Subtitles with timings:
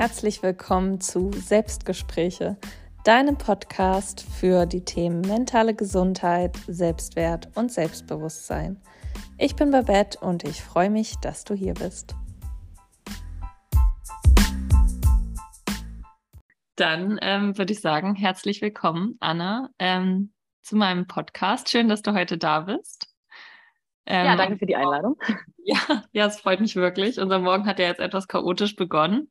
[0.00, 2.56] herzlich willkommen zu Selbstgespräche,
[3.04, 8.80] deinem Podcast für die Themen mentale Gesundheit, Selbstwert und Selbstbewusstsein.
[9.36, 12.14] Ich bin Babette und ich freue mich, dass du hier bist.
[16.76, 20.32] Dann ähm, würde ich sagen, herzlich willkommen, Anna, ähm,
[20.62, 21.68] zu meinem Podcast.
[21.68, 23.14] Schön, dass du heute da bist.
[24.06, 25.18] Ähm, ja, danke für die Einladung.
[25.62, 27.20] Ja, ja, es freut mich wirklich.
[27.20, 29.30] Unser Morgen hat ja jetzt etwas chaotisch begonnen.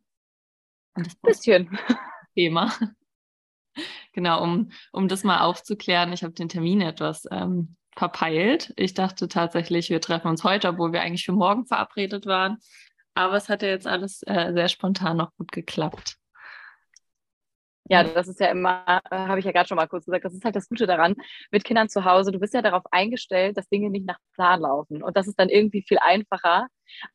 [0.93, 1.77] Ein bisschen.
[2.35, 2.71] Thema.
[4.13, 8.73] Genau, um, um das mal aufzuklären, ich habe den Termin etwas ähm, verpeilt.
[8.77, 12.57] Ich dachte tatsächlich, wir treffen uns heute, obwohl wir eigentlich für morgen verabredet waren.
[13.13, 16.17] Aber es hat ja jetzt alles äh, sehr spontan noch gut geklappt.
[17.91, 20.33] Ja, das ist ja immer, äh, habe ich ja gerade schon mal kurz gesagt, das
[20.35, 21.16] ist halt das Gute daran
[21.49, 22.31] mit Kindern zu Hause.
[22.31, 25.02] Du bist ja darauf eingestellt, dass Dinge nicht nach Plan laufen.
[25.02, 26.67] Und das ist dann irgendwie viel einfacher,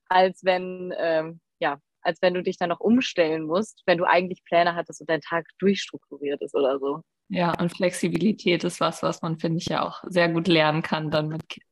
[0.08, 4.44] als wenn, ähm, ja, als wenn du dich dann noch umstellen musst, wenn du eigentlich
[4.44, 7.00] Pläne hattest und dein Tag durchstrukturiert ist oder so.
[7.28, 11.10] Ja, und Flexibilität ist was, was man, finde ich, ja auch sehr gut lernen kann
[11.10, 11.64] dann mit Kindern.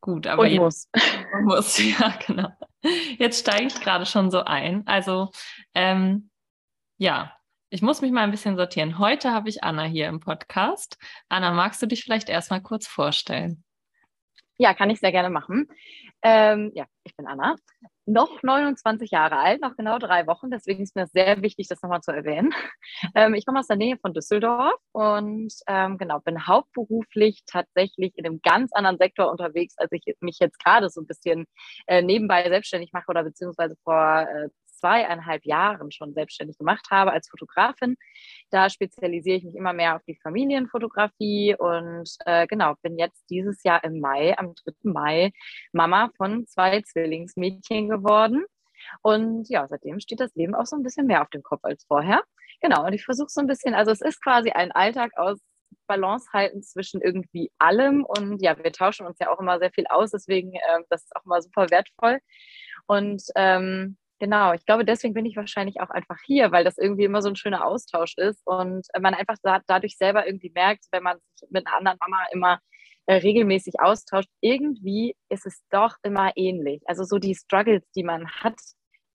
[0.00, 0.88] Gut, aber und jetzt, muss.
[1.44, 2.48] muss, ja, genau.
[3.18, 4.86] Jetzt steige ich gerade schon so ein.
[4.86, 5.30] Also,
[5.74, 6.28] ähm,
[6.98, 7.34] ja,
[7.70, 8.98] ich muss mich mal ein bisschen sortieren.
[8.98, 10.98] Heute habe ich Anna hier im Podcast.
[11.30, 13.64] Anna, magst du dich vielleicht erstmal kurz vorstellen?
[14.58, 15.68] Ja, kann ich sehr gerne machen.
[16.22, 17.56] Ähm, ja, ich bin Anna,
[18.06, 20.50] noch 29 Jahre alt, noch genau drei Wochen.
[20.50, 22.52] Deswegen ist mir sehr wichtig, das nochmal zu erwähnen.
[23.14, 28.26] Ähm, ich komme aus der Nähe von Düsseldorf und ähm, genau bin hauptberuflich tatsächlich in
[28.26, 31.46] einem ganz anderen Sektor unterwegs, als ich mich jetzt gerade so ein bisschen
[31.86, 34.48] äh, nebenbei selbstständig mache oder beziehungsweise vor äh,
[34.84, 37.96] zweieinhalb Jahren schon selbstständig gemacht habe als Fotografin.
[38.50, 43.62] Da spezialisiere ich mich immer mehr auf die Familienfotografie und äh, genau, bin jetzt dieses
[43.62, 44.72] Jahr im Mai, am 3.
[44.82, 45.32] Mai,
[45.72, 48.44] Mama von zwei Zwillingsmädchen geworden.
[49.00, 51.84] Und ja, seitdem steht das Leben auch so ein bisschen mehr auf dem Kopf als
[51.86, 52.22] vorher.
[52.60, 55.38] Genau, und ich versuche so ein bisschen, also es ist quasi ein Alltag aus
[55.86, 58.04] Balance halten zwischen irgendwie allem.
[58.04, 61.16] Und ja, wir tauschen uns ja auch immer sehr viel aus, deswegen äh, das ist
[61.16, 62.18] auch immer super wertvoll.
[62.86, 67.04] Und ähm, Genau, ich glaube, deswegen bin ich wahrscheinlich auch einfach hier, weil das irgendwie
[67.04, 71.02] immer so ein schöner Austausch ist und man einfach da, dadurch selber irgendwie merkt, wenn
[71.02, 72.60] man sich mit einer anderen Mama immer
[73.06, 76.82] äh, regelmäßig austauscht, irgendwie ist es doch immer ähnlich.
[76.86, 78.58] Also so die Struggles, die man hat,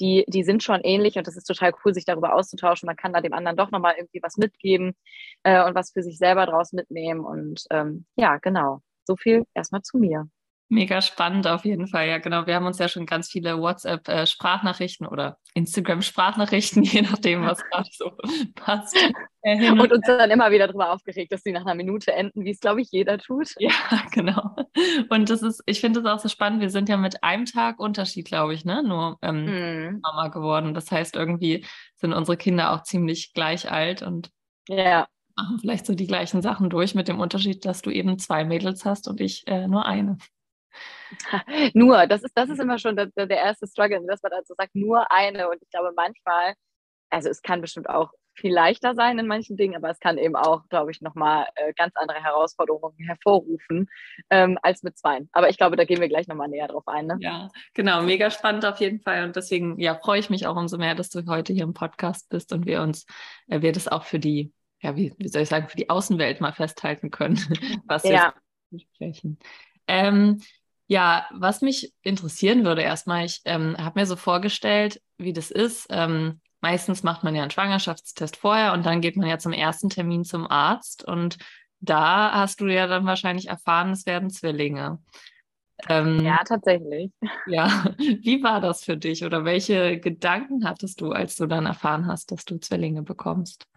[0.01, 2.87] die, die sind schon ähnlich und das ist total cool, sich darüber auszutauschen.
[2.87, 4.95] Man kann da dem anderen doch nochmal irgendwie was mitgeben
[5.43, 7.21] äh, und was für sich selber draus mitnehmen.
[7.21, 8.81] Und ähm, ja, genau.
[9.05, 10.29] So viel erstmal zu mir.
[10.71, 12.07] Mega spannend auf jeden Fall.
[12.07, 12.45] Ja, genau.
[12.45, 17.89] Wir haben uns ja schon ganz viele WhatsApp-Sprachnachrichten äh, oder Instagram-Sprachnachrichten, je nachdem, was gerade
[17.91, 18.11] so
[18.53, 18.95] passt.
[19.41, 22.51] Und, und uns dann immer wieder darüber aufgeregt, dass sie nach einer Minute enden, wie
[22.51, 23.55] es, glaube ich, jeder tut.
[23.57, 23.71] Ja,
[24.11, 24.55] genau.
[25.09, 26.61] Und das ist, ich finde es auch so spannend.
[26.61, 28.83] Wir sind ja mit einem Tag Unterschied, glaube ich, ne?
[28.83, 29.99] Nur ähm, hm.
[30.03, 30.75] Mama geworden.
[30.75, 31.65] Das heißt, irgendwie
[31.95, 34.29] sind unsere Kinder auch ziemlich gleich alt und
[34.67, 35.07] ja.
[35.35, 38.85] machen vielleicht so die gleichen Sachen durch, mit dem Unterschied, dass du eben zwei Mädels
[38.85, 40.17] hast und ich äh, nur eine.
[41.73, 44.75] nur, das ist, das ist immer schon der, der erste Struggle, dass man also sagt,
[44.75, 45.49] nur eine.
[45.49, 46.53] Und ich glaube, manchmal,
[47.09, 50.35] also es kann bestimmt auch viel leichter sein in manchen Dingen, aber es kann eben
[50.35, 53.89] auch, glaube ich, nochmal äh, ganz andere Herausforderungen hervorrufen
[54.29, 55.21] ähm, als mit zwei.
[55.31, 57.07] Aber ich glaube, da gehen wir gleich nochmal näher drauf ein.
[57.07, 57.17] Ne?
[57.19, 59.25] Ja, genau, mega spannend auf jeden Fall.
[59.25, 62.29] Und deswegen ja, freue ich mich auch umso mehr, dass du heute hier im Podcast
[62.29, 63.05] bist und wir uns,
[63.47, 66.41] äh, wir das auch für die, ja, wie, wie soll ich sagen, für die Außenwelt
[66.41, 67.37] mal festhalten können,
[67.85, 68.33] was ja.
[68.69, 69.39] wir sprechen.
[69.87, 70.41] Ähm,
[70.89, 75.85] ja, was mich interessieren würde erstmal, ich ähm, habe mir so vorgestellt, wie das ist.
[75.91, 79.91] Ähm, meistens macht man ja einen Schwangerschaftstest vorher und dann geht man ja zum ersten
[79.91, 81.37] Termin zum Arzt und
[81.79, 84.97] da hast du ja dann wahrscheinlich erfahren, es werden Zwillinge.
[85.87, 87.11] Ähm, ja, tatsächlich.
[87.45, 92.07] Ja, wie war das für dich oder welche Gedanken hattest du, als du dann erfahren
[92.07, 93.67] hast, dass du Zwillinge bekommst?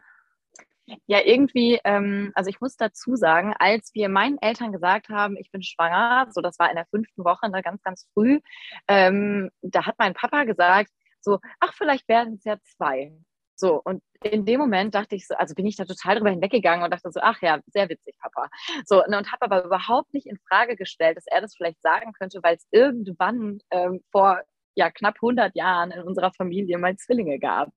[1.07, 5.51] Ja, irgendwie, ähm, also ich muss dazu sagen, als wir meinen Eltern gesagt haben, ich
[5.51, 8.41] bin schwanger, so das war in der fünften Woche, ne, ganz, ganz früh,
[8.89, 10.91] ähm, da hat mein Papa gesagt,
[11.21, 13.13] so, ach, vielleicht werden es ja zwei.
[13.55, 16.85] So, und in dem Moment dachte ich so, also bin ich da total drüber hinweggegangen
[16.85, 18.49] und dachte so, ach ja, sehr witzig, Papa.
[18.85, 22.13] So, ne, und habe aber überhaupt nicht in Frage gestellt, dass er das vielleicht sagen
[22.13, 24.41] könnte, weil es irgendwann ähm, vor
[24.75, 27.71] ja, knapp 100 Jahren in unserer Familie mal Zwillinge gab.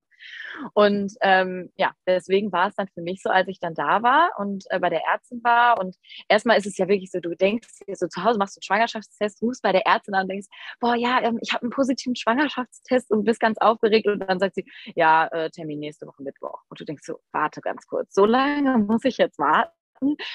[0.74, 4.30] Und ähm, ja, deswegen war es dann für mich so, als ich dann da war
[4.38, 5.78] und äh, bei der Ärztin war.
[5.78, 5.96] Und
[6.28, 9.42] erstmal ist es ja wirklich so, du denkst so zu Hause, machst du einen Schwangerschaftstest,
[9.42, 10.48] rufst bei der Ärztin an und denkst,
[10.80, 14.06] boah, ja, ähm, ich habe einen positiven Schwangerschaftstest und bist ganz aufgeregt.
[14.06, 16.62] Und dann sagt sie, ja, äh, Termin nächste Woche Mittwoch.
[16.68, 19.72] Und du denkst so, warte ganz kurz, so lange muss ich jetzt warten.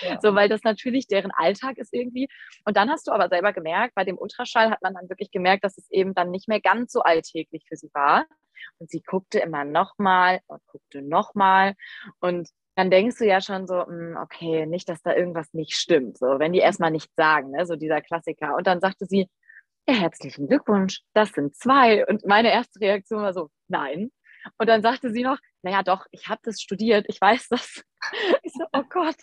[0.01, 0.19] Ja.
[0.22, 2.28] So, weil das natürlich deren Alltag ist irgendwie.
[2.66, 5.63] Und dann hast du aber selber gemerkt, bei dem Ultraschall hat man dann wirklich gemerkt,
[5.63, 8.25] dass es eben dann nicht mehr ganz so alltäglich für sie war.
[8.80, 11.75] Und sie guckte immer nochmal und guckte nochmal.
[12.19, 16.18] Und dann denkst du ja schon so, hm, okay, nicht, dass da irgendwas nicht stimmt.
[16.18, 17.66] So, wenn die erstmal nichts sagen, ne?
[17.66, 18.56] so dieser Klassiker.
[18.56, 19.30] Und dann sagte sie,
[19.88, 22.06] ja, herzlichen Glückwunsch, das sind zwei.
[22.08, 24.12] Und meine erste Reaktion war so, nein.
[24.58, 27.84] Und dann sagte sie noch, naja, doch, ich habe das studiert, ich weiß das.
[28.42, 29.16] Ich so, oh Gott.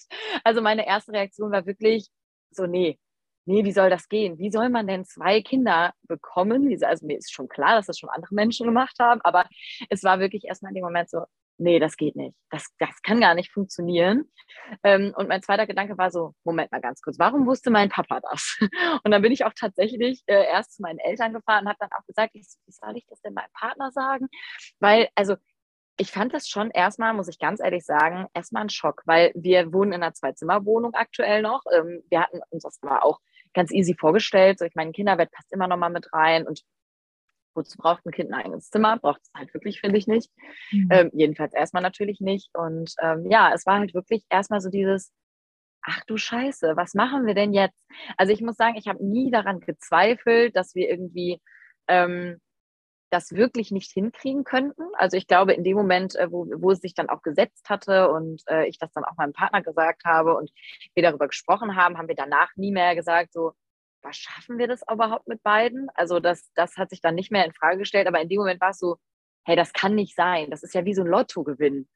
[0.44, 2.06] Also meine erste Reaktion war wirklich
[2.50, 2.96] so, nee,
[3.48, 4.38] nee, wie soll das gehen?
[4.38, 6.68] Wie soll man denn zwei Kinder bekommen?
[6.84, 9.46] Also mir ist schon klar, dass das schon andere Menschen gemacht haben, aber
[9.88, 11.24] es war wirklich erstmal in dem Moment so,
[11.56, 12.36] nee, das geht nicht.
[12.50, 14.30] Das, das kann gar nicht funktionieren.
[14.84, 18.20] Ähm, und mein zweiter Gedanke war so, Moment mal ganz kurz, warum wusste mein Papa
[18.20, 18.58] das?
[19.02, 21.90] Und dann bin ich auch tatsächlich äh, erst zu meinen Eltern gefahren und habe dann
[21.98, 24.28] auch gesagt, wie soll ich das denn meinem Partner sagen?
[24.78, 25.36] Weil, also
[25.96, 29.72] ich fand das schon erstmal, muss ich ganz ehrlich sagen, erstmal ein Schock, weil wir
[29.72, 31.62] wohnen in einer Zwei-Zimmer-Wohnung aktuell noch.
[31.74, 33.20] Ähm, wir hatten uns das aber auch
[33.54, 34.58] ganz easy vorgestellt.
[34.58, 36.62] So, ich meine, Kinderbett passt immer noch mal mit rein und
[37.54, 38.98] wozu braucht ein Kind ein eigenes Zimmer?
[38.98, 40.30] Braucht es halt wirklich, finde ich nicht.
[40.70, 40.88] Mhm.
[40.90, 42.50] Ähm, jedenfalls erstmal natürlich nicht.
[42.54, 45.12] Und ähm, ja, es war halt wirklich erstmal so dieses,
[45.82, 47.84] ach du Scheiße, was machen wir denn jetzt?
[48.16, 51.40] Also ich muss sagen, ich habe nie daran gezweifelt, dass wir irgendwie
[51.88, 52.38] ähm,
[53.10, 54.82] das wirklich nicht hinkriegen könnten.
[54.94, 58.10] Also ich glaube, in dem Moment, äh, wo, wo es sich dann auch gesetzt hatte
[58.10, 60.50] und äh, ich das dann auch meinem Partner gesagt habe und
[60.94, 63.52] wir darüber gesprochen haben, haben wir danach nie mehr gesagt, so,
[64.02, 65.88] was schaffen wir das überhaupt mit beiden?
[65.94, 68.60] Also das, das hat sich dann nicht mehr in Frage gestellt, aber in dem Moment
[68.60, 68.96] war es so,
[69.44, 70.50] hey, das kann nicht sein.
[70.50, 71.88] Das ist ja wie so ein Lottogewinn.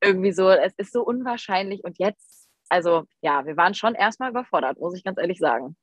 [0.00, 4.78] Irgendwie so, es ist so unwahrscheinlich und jetzt, also ja, wir waren schon erstmal überfordert,
[4.80, 5.76] muss ich ganz ehrlich sagen.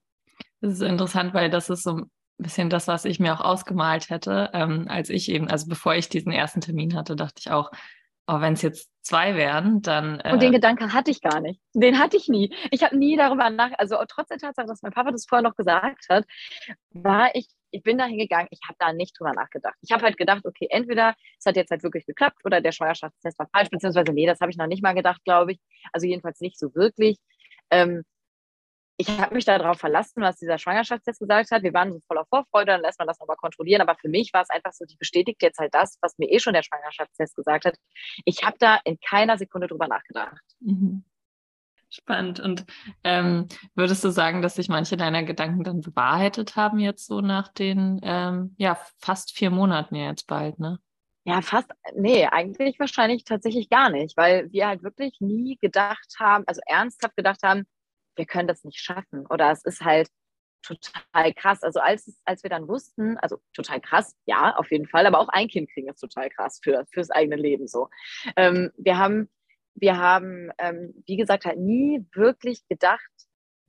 [0.60, 2.04] Das ist interessant, weil das ist so
[2.44, 5.96] ein bisschen das, was ich mir auch ausgemalt hätte, ähm, als ich eben, also bevor
[5.96, 7.72] ich diesen ersten Termin hatte, dachte ich auch,
[8.26, 10.20] aber wenn es jetzt zwei wären, dann.
[10.22, 11.60] Äh und den Gedanke hatte ich gar nicht.
[11.74, 12.54] Den hatte ich nie.
[12.72, 15.56] Ich habe nie darüber nach, also trotz der Tatsache, dass mein Papa das vorher noch
[15.56, 16.26] gesagt hat,
[16.92, 19.76] war ich, ich bin dahin gegangen, ich habe da nicht drüber nachgedacht.
[19.82, 23.40] Ich habe halt gedacht, okay, entweder es hat jetzt halt wirklich geklappt oder der Schwangerschaftstest
[23.40, 25.60] war falsch, beziehungsweise nee, das habe ich noch nicht mal gedacht, glaube ich.
[25.92, 27.18] Also jedenfalls nicht so wirklich.
[27.72, 28.04] Ähm,
[28.98, 31.64] ich habe mich darauf verlassen, was dieser Schwangerschaftstest gesagt hat.
[31.64, 33.82] Wir waren so voller Vorfreude, dann lässt man das nochmal kontrollieren.
[33.82, 36.40] Aber für mich war es einfach so, die bestätigt jetzt halt das, was mir eh
[36.40, 37.76] schon der Schwangerschaftstest gesagt hat.
[38.26, 40.42] Ich habe da in keiner Sekunde drüber nachgedacht.
[40.60, 41.04] Mhm.
[41.90, 42.40] Spannend.
[42.40, 42.66] Und
[43.04, 47.50] ähm, würdest du sagen, dass sich manche deiner Gedanken dann bewahrheitet haben, jetzt so nach
[47.50, 50.80] den ähm, ja, fast vier Monaten ja jetzt bald, ne?
[51.26, 56.44] Ja, fast, nee, eigentlich wahrscheinlich tatsächlich gar nicht, weil wir halt wirklich nie gedacht haben,
[56.48, 57.66] also ernsthaft gedacht haben,
[58.16, 59.26] wir können das nicht schaffen.
[59.28, 60.10] Oder es ist halt
[60.64, 61.62] total krass.
[61.62, 65.30] Also als, als wir dann wussten, also total krass, ja, auf jeden Fall, aber auch
[65.30, 67.90] ein Kind kriegen ist total krass für, fürs eigene Leben so.
[68.36, 69.30] Ähm, wir haben,
[69.76, 73.02] wir haben, ähm, wie gesagt, halt nie wirklich gedacht,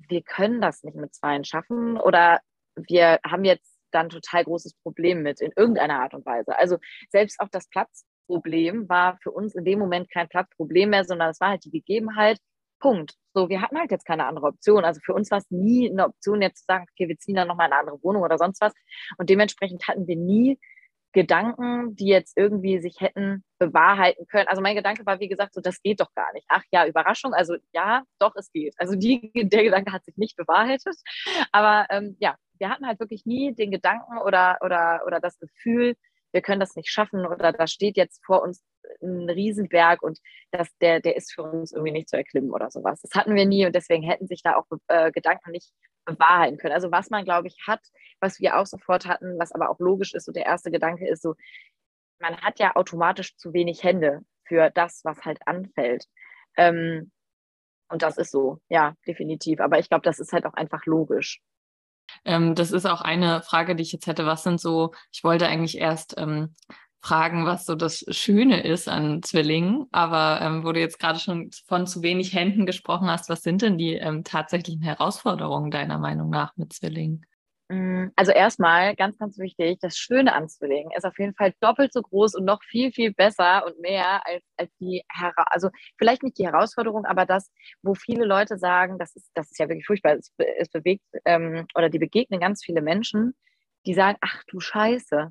[0.09, 2.41] wir können das nicht mit Zweien schaffen oder
[2.77, 6.59] wir haben jetzt dann total großes Problem mit in irgendeiner Art und Weise.
[6.59, 6.79] Also
[7.11, 11.41] selbst auch das Platzproblem war für uns in dem Moment kein Platzproblem mehr, sondern es
[11.41, 12.39] war halt die Gegebenheit,
[12.79, 13.15] Punkt.
[13.33, 14.85] So, wir hatten halt jetzt keine andere Option.
[14.85, 17.49] Also für uns war es nie eine Option, jetzt zu sagen, okay, wir ziehen dann
[17.49, 18.73] nochmal in eine andere Wohnung oder sonst was.
[19.19, 20.59] Und dementsprechend hatten wir nie
[21.13, 24.49] Gedanken, die jetzt irgendwie sich hätten bewahrheiten können.
[24.49, 26.45] Also mein Gedanke war, wie gesagt, so, das geht doch gar nicht.
[26.49, 27.33] Ach ja, Überraschung.
[27.33, 28.75] Also ja, doch, es geht.
[28.79, 30.97] Also die, der Gedanke hat sich nicht bewahrheitet.
[31.53, 35.95] Aber ähm, ja, wir hatten halt wirklich nie den Gedanken oder, oder, oder das Gefühl,
[36.33, 38.63] wir können das nicht schaffen oder da steht jetzt vor uns
[39.03, 40.19] ein Riesenberg und
[40.51, 43.01] das, der, der ist für uns irgendwie nicht zu erklimmen oder sowas.
[43.03, 45.71] Das hatten wir nie und deswegen hätten sich da auch äh, Gedanken nicht
[46.05, 46.75] bewahrheiten können.
[46.75, 47.81] Also was man, glaube ich, hat,
[48.21, 51.23] was wir auch sofort hatten, was aber auch logisch ist, so der erste Gedanke ist
[51.23, 51.35] so,
[52.21, 56.05] man hat ja automatisch zu wenig Hände für das, was halt anfällt.
[56.57, 57.11] Ähm,
[57.89, 59.61] und das ist so, ja, definitiv.
[59.61, 61.41] Aber ich glaube, das ist halt auch einfach logisch.
[62.25, 64.27] Ähm, das ist auch eine Frage, die ich jetzt hätte.
[64.27, 66.55] Was sind so, ich wollte eigentlich erst ähm,
[67.05, 71.51] fragen, was so das Schöne ist an Zwillingen, aber ähm, wo du jetzt gerade schon
[71.67, 76.31] von zu wenig Händen gesprochen hast, was sind denn die ähm, tatsächlichen Herausforderungen deiner Meinung
[76.31, 77.27] nach mit Zwillingen?
[77.69, 81.93] Mm, also erstmal, ganz, ganz wichtig, das Schöne an Zwillingen ist auf jeden Fall doppelt
[81.93, 85.69] so groß und noch viel, viel besser und mehr als, als die, Hera also
[85.99, 87.51] vielleicht nicht die Herausforderung, aber das,
[87.83, 91.67] wo viele Leute sagen, das ist, das ist ja wirklich furchtbar, es, es bewegt ähm,
[91.75, 93.35] oder die begegnen ganz viele Menschen,
[93.85, 95.31] die sagen, ach du Scheiße,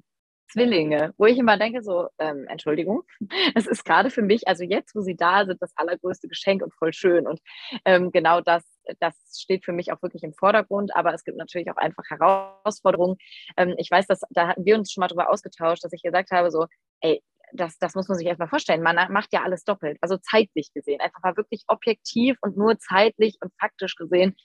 [0.54, 3.04] Zwillinge, wo ich immer denke, so, ähm, Entschuldigung,
[3.56, 6.74] es ist gerade für mich, also jetzt, wo sie da sind, das allergrößte Geschenk und
[6.76, 7.28] voll schön.
[7.28, 7.40] Und
[7.86, 8.64] ähm, genau das,
[9.00, 13.18] das steht für mich auch wirklich im Vordergrund, aber es gibt natürlich auch einfach Herausforderungen.
[13.58, 16.32] Ähm, ich weiß, dass da hatten wir uns schon mal drüber ausgetauscht, dass ich gesagt
[16.32, 16.68] habe, so,
[17.02, 17.22] ey,
[17.54, 18.82] das, das muss man sich erstmal vorstellen.
[18.82, 21.02] Man macht ja alles doppelt, also zeitlich gesehen.
[21.02, 24.36] Einfach mal wirklich objektiv und nur zeitlich und faktisch gesehen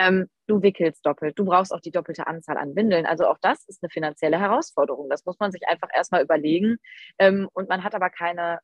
[0.00, 3.06] Ähm, du wickelst doppelt, du brauchst auch die doppelte Anzahl an Windeln.
[3.06, 5.10] Also auch das ist eine finanzielle Herausforderung.
[5.10, 6.78] Das muss man sich einfach erstmal überlegen.
[7.18, 8.60] Ähm, und man hat aber keine,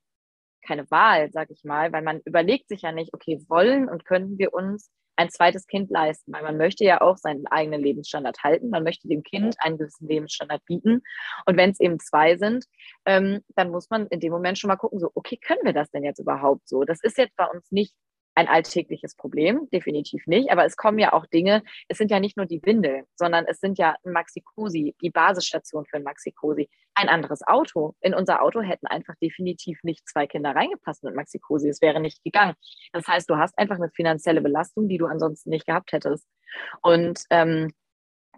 [0.66, 4.38] keine Wahl, sag ich mal, weil man überlegt sich ja nicht, okay, wollen und können
[4.38, 8.71] wir uns ein zweites Kind leisten, weil man möchte ja auch seinen eigenen Lebensstandard halten.
[8.71, 11.02] Man möchte dem Kind einen gewissen Lebensstandard bieten.
[11.47, 12.66] Und wenn es eben zwei sind,
[13.07, 15.90] ähm, dann muss man in dem Moment schon mal gucken, so, okay, können wir das
[15.90, 16.85] denn jetzt überhaupt so?
[16.85, 17.95] Das ist jetzt bei uns nicht
[18.37, 20.50] ein alltägliches Problem, definitiv nicht.
[20.50, 23.59] Aber es kommen ja auch Dinge, es sind ja nicht nur die Windeln, sondern es
[23.61, 27.95] sind ja ein Maxi-Cosi, die Basisstation für ein Maxi-Cosi, ein anderes Auto.
[28.00, 31.69] In unser Auto hätten einfach definitiv nicht zwei Kinder reingepasst mit Maxi-Cosi.
[31.69, 32.55] Es wäre nicht gegangen.
[32.93, 36.28] Das heißt, du hast einfach eine finanzielle Belastung, die du ansonsten nicht gehabt hättest.
[36.83, 37.73] Und ähm,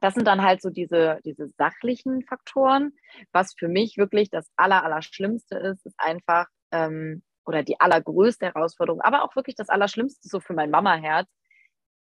[0.01, 2.93] das sind dann halt so diese, diese sachlichen Faktoren.
[3.33, 9.01] Was für mich wirklich das Aller, Allerschlimmste ist, ist einfach, ähm, oder die allergrößte Herausforderung,
[9.01, 11.29] aber auch wirklich das Allerschlimmste so für mein Mama-Herz.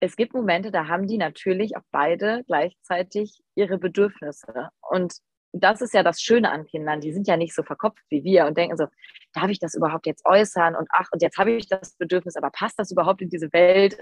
[0.01, 4.71] Es gibt Momente, da haben die natürlich auch beide gleichzeitig ihre Bedürfnisse.
[4.91, 5.15] Und
[5.53, 7.01] das ist ja das Schöne an Kindern.
[7.01, 8.87] Die sind ja nicht so verkopft wie wir und denken so,
[9.33, 10.75] darf ich das überhaupt jetzt äußern?
[10.75, 13.99] Und ach, und jetzt habe ich das Bedürfnis, aber passt das überhaupt in diese Welt?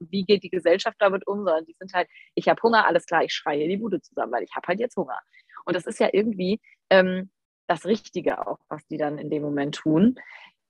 [0.00, 1.44] Wie geht die Gesellschaft damit um?
[1.44, 4.42] Sondern die sind halt, ich habe Hunger, alles klar, ich schreie die Bude zusammen, weil
[4.42, 5.18] ich habe halt jetzt Hunger.
[5.64, 7.30] Und das ist ja irgendwie ähm,
[7.66, 10.16] das Richtige auch, was die dann in dem Moment tun.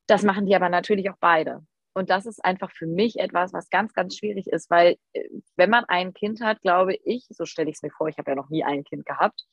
[0.07, 1.65] Das machen die aber natürlich auch beide.
[1.95, 5.71] Und das ist einfach für mich etwas, was ganz, ganz schwierig ist, weil äh, wenn
[5.71, 8.35] man ein Kind hat, glaube ich, so stelle ich es mir vor, ich habe ja
[8.35, 9.45] noch nie ein Kind gehabt,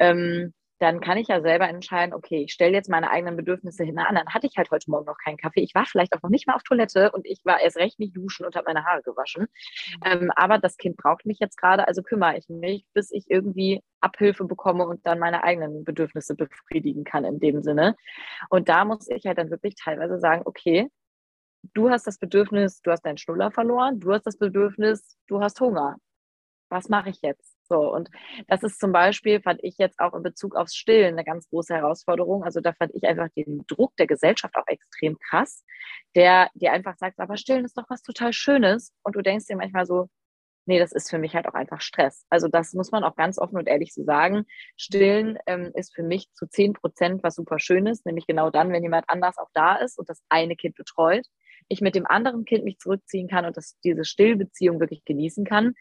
[0.00, 3.98] ähm, dann kann ich ja selber entscheiden, okay, ich stelle jetzt meine eigenen Bedürfnisse hin
[3.98, 4.14] an.
[4.16, 5.60] Dann hatte ich halt heute Morgen noch keinen Kaffee.
[5.60, 8.16] Ich war vielleicht auch noch nicht mal auf Toilette und ich war erst recht nicht
[8.16, 9.42] duschen und habe meine Haare gewaschen.
[9.42, 10.00] Mhm.
[10.04, 13.82] Ähm, aber das Kind braucht mich jetzt gerade, also kümmere ich mich, bis ich irgendwie
[14.00, 17.96] Abhilfe bekomme und dann meine eigenen Bedürfnisse befriedigen kann in dem Sinne.
[18.50, 20.88] Und da muss ich halt dann wirklich teilweise sagen, okay,
[21.72, 25.60] du hast das Bedürfnis, du hast deinen Schnuller verloren, du hast das Bedürfnis, du hast
[25.60, 25.96] Hunger.
[26.74, 27.56] Was mache ich jetzt?
[27.68, 28.10] So, und
[28.48, 31.72] das ist zum Beispiel, fand ich jetzt auch in Bezug aufs Stillen eine ganz große
[31.72, 32.42] Herausforderung.
[32.42, 35.64] Also da fand ich einfach den Druck der Gesellschaft auch extrem krass,
[36.16, 38.92] der dir einfach sagt, aber Stillen ist doch was total Schönes.
[39.04, 40.08] Und du denkst dir manchmal so,
[40.66, 42.26] nee, das ist für mich halt auch einfach Stress.
[42.28, 44.44] Also das muss man auch ganz offen und ehrlich so sagen.
[44.76, 48.82] Stillen ähm, ist für mich zu 10 Prozent was super Schönes, nämlich genau dann, wenn
[48.82, 51.24] jemand anders auch da ist und das eine Kind betreut,
[51.68, 55.74] ich mit dem anderen Kind mich zurückziehen kann und das, diese Stillbeziehung wirklich genießen kann.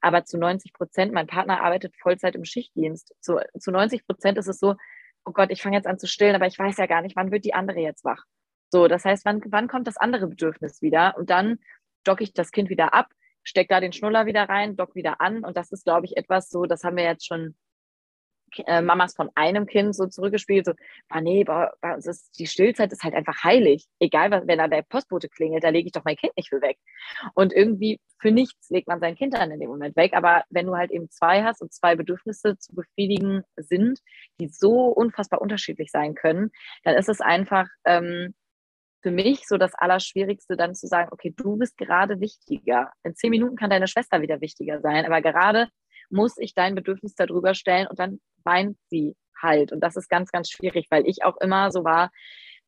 [0.00, 3.14] Aber zu 90 Prozent, mein Partner arbeitet Vollzeit im Schichtdienst.
[3.20, 4.76] Zu, zu 90 Prozent ist es so,
[5.24, 7.30] oh Gott, ich fange jetzt an zu stillen, aber ich weiß ja gar nicht, wann
[7.30, 8.24] wird die andere jetzt wach.
[8.70, 11.16] So, das heißt, wann, wann kommt das andere Bedürfnis wieder?
[11.18, 11.58] Und dann
[12.04, 13.08] docke ich das Kind wieder ab,
[13.42, 15.44] stecke da den Schnuller wieder rein, dock wieder an.
[15.44, 17.56] Und das ist, glaube ich, etwas so, das haben wir jetzt schon
[18.66, 20.72] äh, Mamas von einem Kind so zurückgespielt, so,
[21.08, 23.86] ah nee, bei, bei uns ist die Stillzeit ist halt einfach heilig.
[23.98, 26.60] Egal, was, wenn da der Postbote klingelt, da lege ich doch mein Kind nicht für
[26.62, 26.78] weg.
[27.34, 30.12] Und irgendwie für nichts legt man sein Kind dann in dem Moment weg.
[30.14, 34.00] Aber wenn du halt eben zwei hast und zwei Bedürfnisse zu befriedigen sind,
[34.40, 36.50] die so unfassbar unterschiedlich sein können,
[36.84, 38.34] dann ist es einfach ähm,
[39.02, 42.92] für mich so das Allerschwierigste, dann zu sagen, okay, du bist gerade wichtiger.
[43.02, 45.68] In zehn Minuten kann deine Schwester wieder wichtiger sein, aber gerade
[46.10, 49.72] muss ich dein Bedürfnis darüber stellen und dann weint sie halt.
[49.72, 52.10] Und das ist ganz, ganz schwierig, weil ich auch immer so war,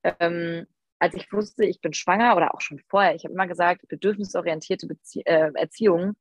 [0.02, 0.66] ähm,
[0.98, 4.86] als ich wusste, ich bin schwanger oder auch schon vorher, ich habe immer gesagt, bedürfnisorientierte
[4.86, 6.14] Bezie äh, Erziehung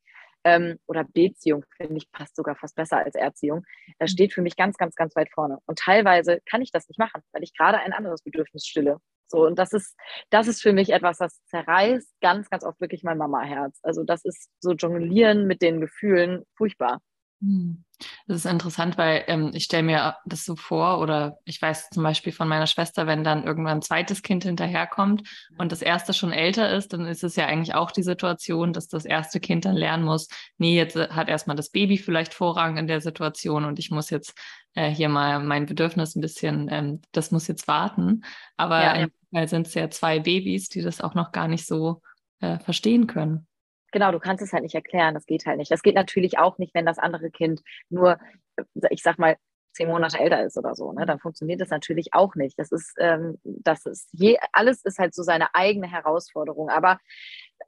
[0.44, 3.64] ähm, oder Beziehung, finde ich, passt sogar fast besser als Erziehung,
[4.00, 4.14] das mhm.
[4.14, 5.60] steht für mich ganz, ganz, ganz weit vorne.
[5.68, 8.98] Und teilweise kann ich das nicht machen, weil ich gerade ein anderes Bedürfnis stille.
[9.28, 9.96] So, und das ist,
[10.30, 13.80] das ist für mich etwas, das zerreißt ganz, ganz oft wirklich mein Mama-Herz.
[13.82, 17.02] Also das ist so Jonglieren mit den Gefühlen furchtbar.
[17.42, 17.84] Hm.
[18.28, 22.04] Das ist interessant, weil ähm, ich stelle mir das so vor, oder ich weiß zum
[22.04, 26.32] Beispiel von meiner Schwester, wenn dann irgendwann ein zweites Kind hinterherkommt und das erste schon
[26.32, 29.76] älter ist, dann ist es ja eigentlich auch die Situation, dass das erste Kind dann
[29.76, 33.78] lernen muss, nee, jetzt äh, hat erstmal das Baby vielleicht Vorrang in der Situation und
[33.78, 34.34] ich muss jetzt
[34.74, 38.24] äh, hier mal mein Bedürfnis ein bisschen, ähm, das muss jetzt warten.
[38.58, 39.48] Aber ja, ja.
[39.48, 42.02] sind es ja zwei Babys, die das auch noch gar nicht so
[42.40, 43.48] äh, verstehen können.
[43.92, 45.14] Genau, du kannst es halt nicht erklären.
[45.14, 45.72] Das geht halt nicht.
[45.72, 48.18] Das geht natürlich auch nicht, wenn das andere Kind nur,
[48.90, 49.38] ich sag mal,
[49.74, 50.92] zehn Monate älter ist oder so.
[50.92, 51.06] Ne?
[51.06, 52.58] Dann funktioniert das natürlich auch nicht.
[52.60, 56.70] Das ist, ähm, das ist je, alles ist halt so seine eigene Herausforderung.
[56.70, 57.00] Aber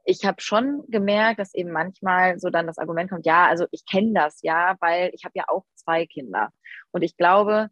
[0.06, 3.86] ich habe schon gemerkt, dass eben manchmal so dann das Argument kommt, ja, also ich
[3.86, 6.50] kenne das, ja, weil ich habe ja auch zwei Kinder.
[6.92, 7.70] Und ich glaube,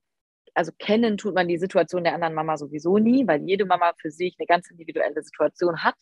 [0.53, 4.11] also kennen tut man die Situation der anderen Mama sowieso nie, weil jede Mama für
[4.11, 5.95] sich eine ganz individuelle Situation hat.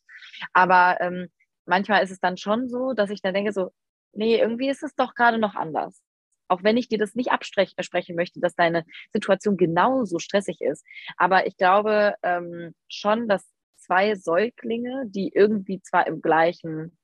[0.53, 1.29] Aber ähm,
[1.69, 3.71] manchmal ist es dann schon so, dass ich dann denke, so,
[4.13, 6.01] nee, irgendwie ist es doch gerade noch anders.
[6.49, 8.83] Auch wenn ich dir das nicht absprechen möchte, dass deine
[9.13, 10.83] Situation genauso stressig ist.
[11.15, 13.47] Aber ich glaube ähm, schon, dass
[13.77, 16.97] zwei Säuglinge, die irgendwie zwar im gleichen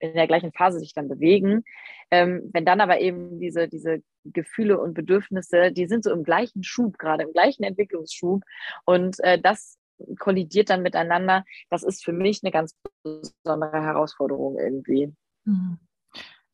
[0.00, 1.64] in der gleichen Phase sich dann bewegen.
[2.10, 6.62] Ähm, wenn dann aber eben diese, diese Gefühle und Bedürfnisse, die sind so im gleichen
[6.62, 8.42] Schub, gerade im gleichen Entwicklungsschub
[8.84, 9.78] und äh, das
[10.18, 15.12] kollidiert dann miteinander, das ist für mich eine ganz besondere Herausforderung irgendwie.
[15.44, 15.78] Mhm.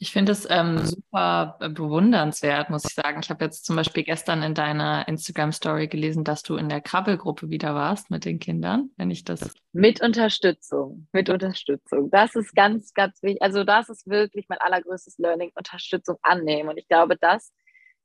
[0.02, 3.20] Ich finde es ähm, super bewundernswert, muss ich sagen.
[3.22, 7.50] Ich habe jetzt zum Beispiel gestern in deiner Instagram-Story gelesen, dass du in der Krabbelgruppe
[7.50, 9.52] wieder warst mit den Kindern, wenn ich das.
[9.72, 12.10] Mit Unterstützung, mit Unterstützung.
[12.10, 13.42] Das ist ganz, ganz wichtig.
[13.42, 16.70] Also, das ist wirklich mein allergrößtes Learning, Unterstützung annehmen.
[16.70, 17.52] Und ich glaube, das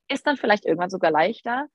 [0.10, 1.68] ist dann vielleicht irgendwann sogar leichter,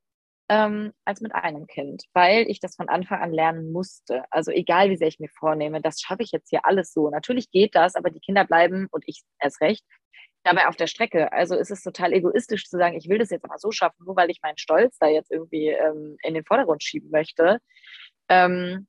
[0.51, 4.25] ähm, als mit einem Kind, weil ich das von Anfang an lernen musste.
[4.31, 7.09] Also egal, wie sehr ich mir vornehme, das schaffe ich jetzt hier alles so.
[7.09, 9.85] Natürlich geht das, aber die Kinder bleiben und ich erst recht
[10.43, 11.33] dabei auf der Strecke.
[11.33, 14.17] Also ist es total egoistisch zu sagen, ich will das jetzt mal so schaffen, nur
[14.17, 17.59] weil ich meinen Stolz da jetzt irgendwie ähm, in den Vordergrund schieben möchte.
[18.29, 18.89] Ähm,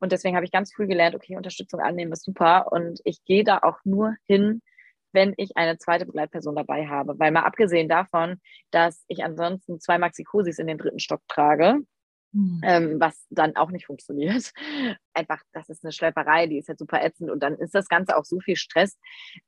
[0.00, 2.72] und deswegen habe ich ganz früh gelernt, okay, Unterstützung annehmen ist super.
[2.72, 4.62] Und ich gehe da auch nur hin,
[5.12, 7.18] wenn ich eine zweite Begleitperson dabei habe.
[7.18, 8.40] Weil mal abgesehen davon,
[8.70, 11.80] dass ich ansonsten zwei Maxikosis in den dritten Stock trage,
[12.34, 12.60] Mhm.
[12.64, 14.52] Ähm, was dann auch nicht funktioniert.
[15.14, 18.16] Einfach, das ist eine Schlepperei, die ist halt super ätzend und dann ist das Ganze
[18.16, 18.98] auch so viel Stress.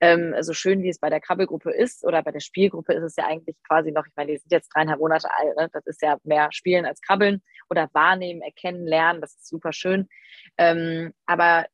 [0.01, 3.17] Ähm, so schön wie es bei der Krabbelgruppe ist oder bei der Spielgruppe ist es
[3.17, 5.71] ja eigentlich quasi noch, ich meine, die sind jetzt dreieinhalb Monate alt, ne?
[5.73, 10.07] das ist ja mehr Spielen als Krabbeln oder wahrnehmen, erkennen, lernen, das ist super schön.
[10.59, 11.65] Ähm, aber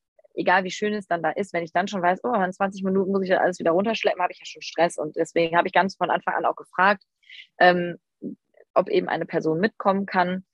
[0.41, 2.83] egal wie schön es dann da ist, wenn ich dann schon weiß, oh, in 20
[2.83, 4.97] Minuten muss ich das alles wieder runterschleppen, habe ich ja schon Stress.
[4.97, 7.05] Und deswegen habe ich ganz von Anfang an auch gefragt,
[7.59, 7.97] ähm,
[8.75, 10.45] ob eben eine Person mitkommen kann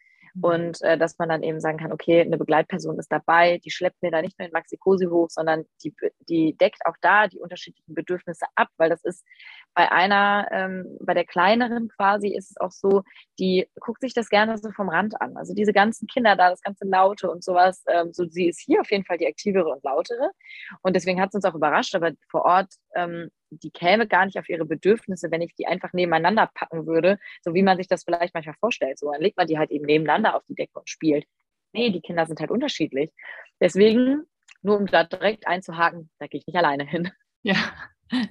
[0.42, 4.02] und äh, dass man dann eben sagen kann, okay, eine Begleitperson ist dabei, die schleppt
[4.02, 5.94] mir da nicht nur den Maxi-Cosi hoch, sondern die,
[6.28, 9.24] die deckt auch da die unterschiedlichen Bedürfnisse ab, weil das ist
[9.74, 13.02] bei einer, ähm, bei der kleineren quasi ist es auch so,
[13.38, 15.36] die guckt sich das gerne so vom Rand an.
[15.36, 18.80] Also diese ganzen Kinder da, das ganze Laute und sowas, ähm, so sie ist hier
[18.80, 20.30] auf jeden Fall die aktivere und lautere
[20.82, 23.30] und deswegen hat es uns auch überrascht, aber vor Ort ähm,
[23.62, 27.54] die käme gar nicht auf ihre Bedürfnisse, wenn ich die einfach nebeneinander packen würde, so
[27.54, 28.98] wie man sich das vielleicht manchmal vorstellt.
[28.98, 31.24] So, dann legt man die halt eben nebeneinander auf die Decke und spielt.
[31.72, 33.10] Nee, die Kinder sind halt unterschiedlich.
[33.60, 34.24] Deswegen,
[34.62, 37.10] nur um da direkt einzuhaken, da gehe ich nicht alleine hin.
[37.42, 37.56] Ja,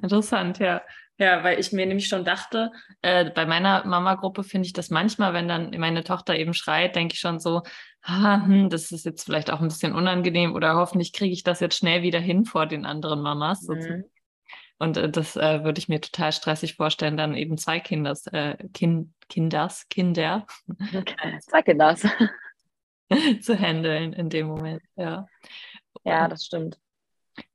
[0.01, 0.81] interessant, ja.
[1.17, 2.71] Ja, weil ich mir nämlich schon dachte,
[3.01, 7.13] äh, bei meiner Mama-Gruppe finde ich das manchmal, wenn dann meine Tochter eben schreit, denke
[7.13, 7.61] ich schon so,
[8.01, 11.61] ah, hm, das ist jetzt vielleicht auch ein bisschen unangenehm oder hoffentlich kriege ich das
[11.61, 13.65] jetzt schnell wieder hin vor den anderen Mamas.
[13.65, 14.03] Mhm.
[14.77, 18.57] Und äh, das äh, würde ich mir total stressig vorstellen, dann eben zwei Kinders, äh,
[18.73, 20.45] kind, Kinders, Kinder.
[21.41, 22.05] zwei Kinders.
[23.41, 25.27] zu handeln in dem Moment, ja.
[26.03, 26.79] Ja, das stimmt.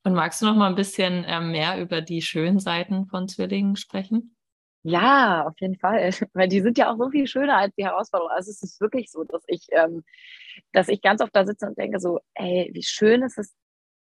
[0.05, 3.77] Und magst du noch mal ein bisschen äh, mehr über die schönen Seiten von Zwillingen
[3.77, 4.37] sprechen?
[4.83, 6.11] Ja, auf jeden Fall.
[6.33, 8.35] Weil die sind ja auch so viel schöner als die Herausforderungen.
[8.35, 10.05] Also es ist wirklich so, dass ich, ähm,
[10.73, 13.55] dass ich ganz oft da sitze und denke so, ey, wie schön ist es,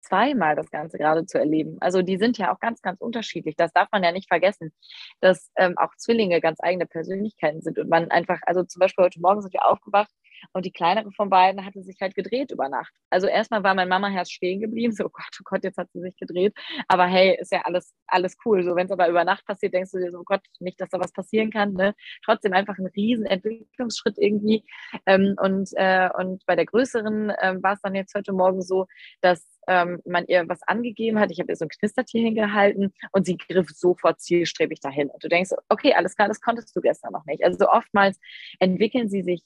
[0.00, 1.76] zweimal das Ganze gerade zu erleben.
[1.80, 3.56] Also die sind ja auch ganz, ganz unterschiedlich.
[3.56, 4.72] Das darf man ja nicht vergessen,
[5.20, 9.20] dass ähm, auch Zwillinge ganz eigene Persönlichkeiten sind und man einfach, also zum Beispiel heute
[9.20, 10.10] Morgen sind wir aufgewacht
[10.52, 12.92] und die kleinere von beiden hatte sich halt gedreht über Nacht.
[13.10, 16.00] Also erstmal war mein Mama-Herz stehen geblieben, so oh Gott, oh Gott, jetzt hat sie
[16.00, 16.54] sich gedreht.
[16.88, 18.62] Aber hey, ist ja alles, alles cool.
[18.62, 20.90] So, wenn es aber über Nacht passiert, denkst du dir so, oh Gott, nicht, dass
[20.90, 21.72] da was passieren kann.
[21.74, 21.94] Ne?
[22.24, 24.64] Trotzdem einfach ein riesen Entwicklungsschritt irgendwie.
[25.06, 28.86] Ähm, und, äh, und bei der größeren ähm, war es dann jetzt heute Morgen so,
[29.20, 31.30] dass ähm, man ihr was angegeben hat.
[31.30, 35.10] Ich habe ihr so ein Knistertier hingehalten und sie griff sofort zielstrebig dahin.
[35.10, 37.44] Und du denkst, okay, alles klar, das konntest du gestern noch nicht.
[37.44, 38.18] Also oftmals
[38.58, 39.42] entwickeln sie sich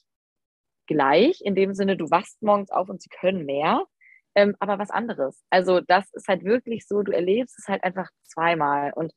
[0.86, 3.84] gleich, in dem Sinne, du wachst morgens auf und sie können mehr,
[4.34, 5.42] ähm, aber was anderes.
[5.50, 9.12] Also das ist halt wirklich so, du erlebst es halt einfach zweimal und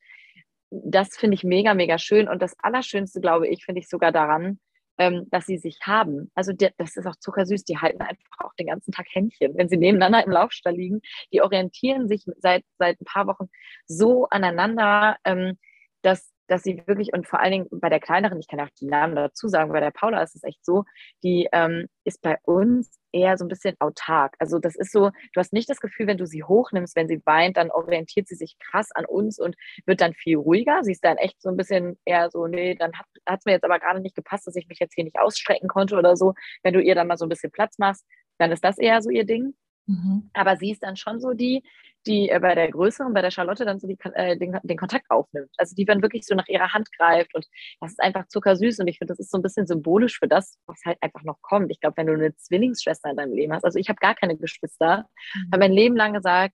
[0.70, 4.60] das finde ich mega, mega schön und das Allerschönste, glaube ich, finde ich sogar daran,
[4.98, 6.32] ähm, dass sie sich haben.
[6.36, 9.56] Also die, das ist auch zuckersüß, die halten einfach auch den ganzen Tag Händchen.
[9.56, 11.02] Wenn sie nebeneinander im Laufstall liegen,
[11.32, 13.50] die orientieren sich seit, seit ein paar Wochen
[13.86, 15.58] so aneinander, ähm,
[16.02, 18.88] dass dass sie wirklich, und vor allen Dingen bei der kleineren, ich kann auch die
[18.88, 20.84] Namen dazu sagen, bei der Paula ist es echt so,
[21.24, 24.36] die ähm, ist bei uns eher so ein bisschen autark.
[24.40, 27.22] Also das ist so, du hast nicht das Gefühl, wenn du sie hochnimmst, wenn sie
[27.26, 29.56] weint, dann orientiert sie sich krass an uns und
[29.86, 30.84] wird dann viel ruhiger.
[30.84, 33.66] Sie ist dann echt so ein bisschen eher so, nee, dann hat es mir jetzt
[33.66, 36.34] aber gerade nicht gepasst, dass ich mich jetzt hier nicht ausstrecken konnte oder so.
[36.64, 38.06] Wenn du ihr dann mal so ein bisschen Platz machst,
[38.38, 39.56] dann ist das eher so ihr Ding.
[39.88, 40.30] Mhm.
[40.34, 41.64] Aber sie ist dann schon so die,
[42.08, 45.10] die äh, bei der größeren, bei der Charlotte dann so die, äh, den, den, Kontakt
[45.10, 45.52] aufnimmt.
[45.58, 47.46] Also die dann wirklich so nach ihrer Hand greift und
[47.82, 50.58] das ist einfach zuckersüß und ich finde, das ist so ein bisschen symbolisch für das,
[50.66, 51.72] was halt einfach noch kommt.
[51.72, 54.38] Ich glaube, wenn du eine Zwillingsschwester in deinem Leben hast, also ich habe gar keine
[54.38, 55.52] Geschwister, mhm.
[55.52, 56.54] habe mein Leben lang gesagt,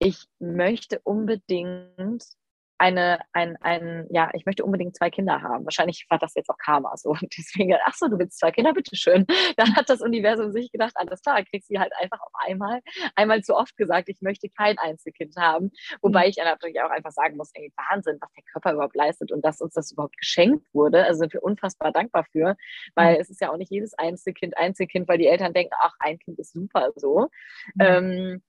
[0.00, 2.22] ich möchte unbedingt
[2.78, 5.64] eine, ein, ein, ja, ich möchte unbedingt zwei Kinder haben.
[5.64, 7.10] Wahrscheinlich war das jetzt auch Karma so.
[7.20, 9.26] Und deswegen, ach so, du willst zwei Kinder, bitteschön.
[9.56, 12.80] Dann hat das Universum sich gedacht, alles klar, kriegst du halt einfach auf einmal,
[13.16, 15.70] einmal zu oft gesagt, ich möchte kein Einzelkind haben.
[16.00, 16.30] Wobei mhm.
[16.30, 19.60] ich natürlich auch einfach sagen muss, ey, Wahnsinn, was der Körper überhaupt leistet und dass
[19.60, 21.04] uns das überhaupt geschenkt wurde.
[21.04, 22.56] Also sind wir unfassbar dankbar für,
[22.94, 23.20] weil mhm.
[23.20, 26.38] es ist ja auch nicht jedes Einzelkind Einzelkind, weil die Eltern denken, ach, ein Kind
[26.38, 27.28] ist super so.
[27.74, 27.80] Mhm.
[27.80, 28.42] Ähm,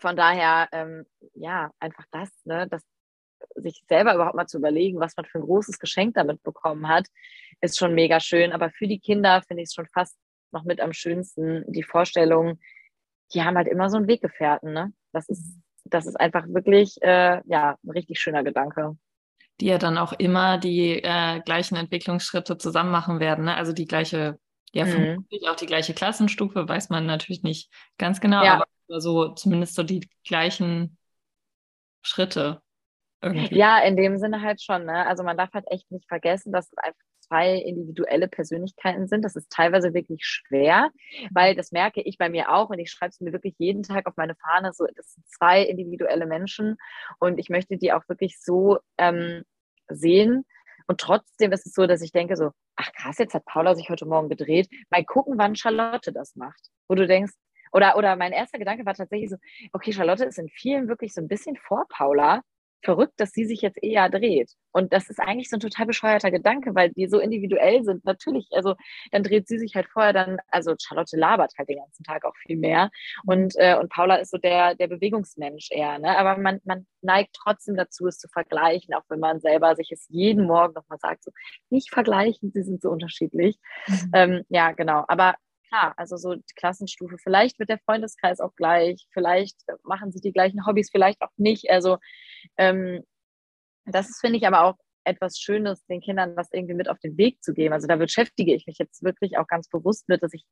[0.00, 2.82] von daher, ähm, ja, einfach das, ne, das,
[3.54, 7.06] sich selber überhaupt mal zu überlegen, was man für ein großes Geschenk damit bekommen hat,
[7.60, 8.52] ist schon mega schön.
[8.52, 10.16] Aber für die Kinder finde ich es schon fast
[10.52, 12.58] noch mit am schönsten, die Vorstellung,
[13.34, 14.72] die haben halt immer so einen Weggefährten.
[14.72, 14.92] Ne?
[15.12, 18.96] Das, ist, das ist einfach wirklich äh, ja, ein richtig schöner Gedanke.
[19.60, 23.44] Die ja dann auch immer die äh, gleichen Entwicklungsschritte zusammen machen werden.
[23.44, 23.54] Ne?
[23.54, 24.38] Also die gleiche,
[24.72, 24.90] ja, mhm.
[24.90, 28.54] vermutlich auch die gleiche Klassenstufe, weiß man natürlich nicht ganz genau, ja.
[28.54, 30.96] aber so zumindest so die gleichen
[32.02, 32.62] Schritte.
[33.24, 33.56] Irgendwie.
[33.56, 34.84] Ja, in dem Sinne halt schon.
[34.84, 35.06] Ne?
[35.06, 39.24] Also man darf halt echt nicht vergessen, dass es einfach zwei individuelle Persönlichkeiten sind.
[39.24, 40.90] Das ist teilweise wirklich schwer,
[41.32, 44.06] weil das merke ich bei mir auch und ich schreibe es mir wirklich jeden Tag
[44.06, 44.72] auf meine Fahne.
[44.74, 46.76] So, das sind zwei individuelle Menschen
[47.18, 49.42] und ich möchte die auch wirklich so ähm,
[49.88, 50.44] sehen.
[50.86, 53.88] Und trotzdem ist es so, dass ich denke so, ach krass, jetzt hat Paula sich
[53.88, 54.68] heute Morgen gedreht.
[54.90, 56.60] Mal gucken, wann Charlotte das macht.
[56.88, 57.32] Wo du denkst,
[57.72, 59.36] oder, oder mein erster Gedanke war tatsächlich so,
[59.72, 62.42] okay, Charlotte ist in vielen wirklich so ein bisschen vor Paula,
[62.84, 64.52] verrückt, dass sie sich jetzt eher dreht.
[64.72, 68.04] Und das ist eigentlich so ein total bescheuerter Gedanke, weil die so individuell sind.
[68.04, 68.74] Natürlich, also
[69.12, 72.36] dann dreht sie sich halt vorher dann, also Charlotte labert halt den ganzen Tag auch
[72.46, 72.90] viel mehr.
[73.24, 75.98] Und, äh, und Paula ist so der, der Bewegungsmensch eher.
[75.98, 76.16] Ne?
[76.18, 80.06] Aber man, man neigt trotzdem dazu, es zu vergleichen, auch wenn man selber sich es
[80.08, 81.30] jeden Morgen nochmal sagt, so
[81.70, 83.56] nicht vergleichen, sie sind so unterschiedlich.
[83.86, 84.10] Mhm.
[84.14, 85.04] Ähm, ja, genau.
[85.08, 85.34] Aber
[85.74, 90.32] klar, also so die Klassenstufe, vielleicht wird der Freundeskreis auch gleich, vielleicht machen sie die
[90.32, 91.70] gleichen Hobbys, vielleicht auch nicht.
[91.70, 91.98] Also
[92.56, 93.02] ähm,
[93.86, 97.42] das finde ich aber auch etwas Schönes, den Kindern das irgendwie mit auf den Weg
[97.42, 97.74] zu geben.
[97.74, 100.44] Also da beschäftige ich mich jetzt wirklich auch ganz bewusst mit, dass ich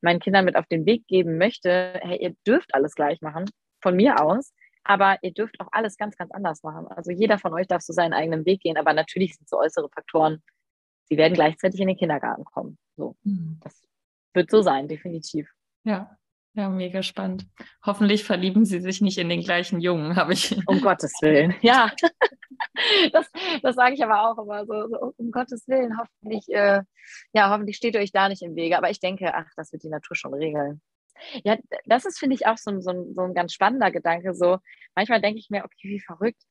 [0.00, 3.44] meinen Kindern mit auf den Weg geben möchte, hey, ihr dürft alles gleich machen,
[3.80, 4.52] von mir aus,
[4.84, 6.88] aber ihr dürft auch alles ganz, ganz anders machen.
[6.88, 9.88] Also jeder von euch darf so seinen eigenen Weg gehen, aber natürlich sind so äußere
[9.88, 10.42] Faktoren,
[11.04, 12.78] sie werden gleichzeitig in den Kindergarten kommen.
[12.96, 13.60] So, mhm.
[13.62, 13.80] das
[14.34, 15.48] wird so sein, definitiv.
[15.84, 16.16] Ja.
[16.60, 17.46] Ja, mega spannend.
[17.86, 20.54] Hoffentlich verlieben sie sich nicht in den gleichen Jungen, habe ich.
[20.68, 21.90] Um Gottes Willen, ja.
[23.12, 23.26] Das,
[23.62, 26.82] das sage ich aber auch immer so, so um Gottes Willen, hoffentlich, äh,
[27.32, 28.76] ja, hoffentlich steht ihr euch da nicht im Wege.
[28.76, 30.82] Aber ich denke, ach, das wird die Natur schon regeln.
[31.42, 34.34] Ja, das ist, finde ich, auch so, so, so ein ganz spannender Gedanke.
[34.34, 34.58] So,
[34.94, 36.42] manchmal denke ich mir, okay, wie verrückt,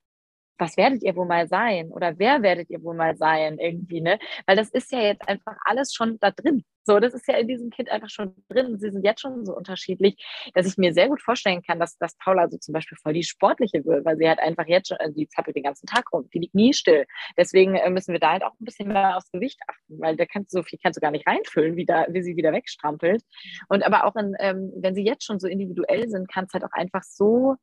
[0.58, 1.90] was werdet ihr wohl mal sein?
[1.92, 3.60] Oder wer werdet ihr wohl mal sein?
[3.60, 4.20] Irgendwie, ne?
[4.46, 6.64] Weil das ist ja jetzt einfach alles schon da drin.
[6.90, 8.80] So, das ist ja in diesem Kind einfach schon drin.
[8.80, 10.18] Sie sind jetzt schon so unterschiedlich,
[10.56, 13.22] dass ich mir sehr gut vorstellen kann, dass, dass Paula so zum Beispiel voll die
[13.22, 16.28] sportliche wird, weil sie halt einfach jetzt schon, also die zappelt den ganzen Tag rum,
[16.34, 17.06] die liegt nie still.
[17.38, 20.26] Deswegen äh, müssen wir da halt auch ein bisschen mehr aufs Gewicht achten, weil da
[20.26, 23.22] kannst du so viel kannst du gar nicht reinfüllen, wie, da, wie sie wieder wegstrampelt.
[23.68, 26.64] Und aber auch in, ähm, wenn sie jetzt schon so individuell sind, kann es halt
[26.64, 27.56] auch einfach so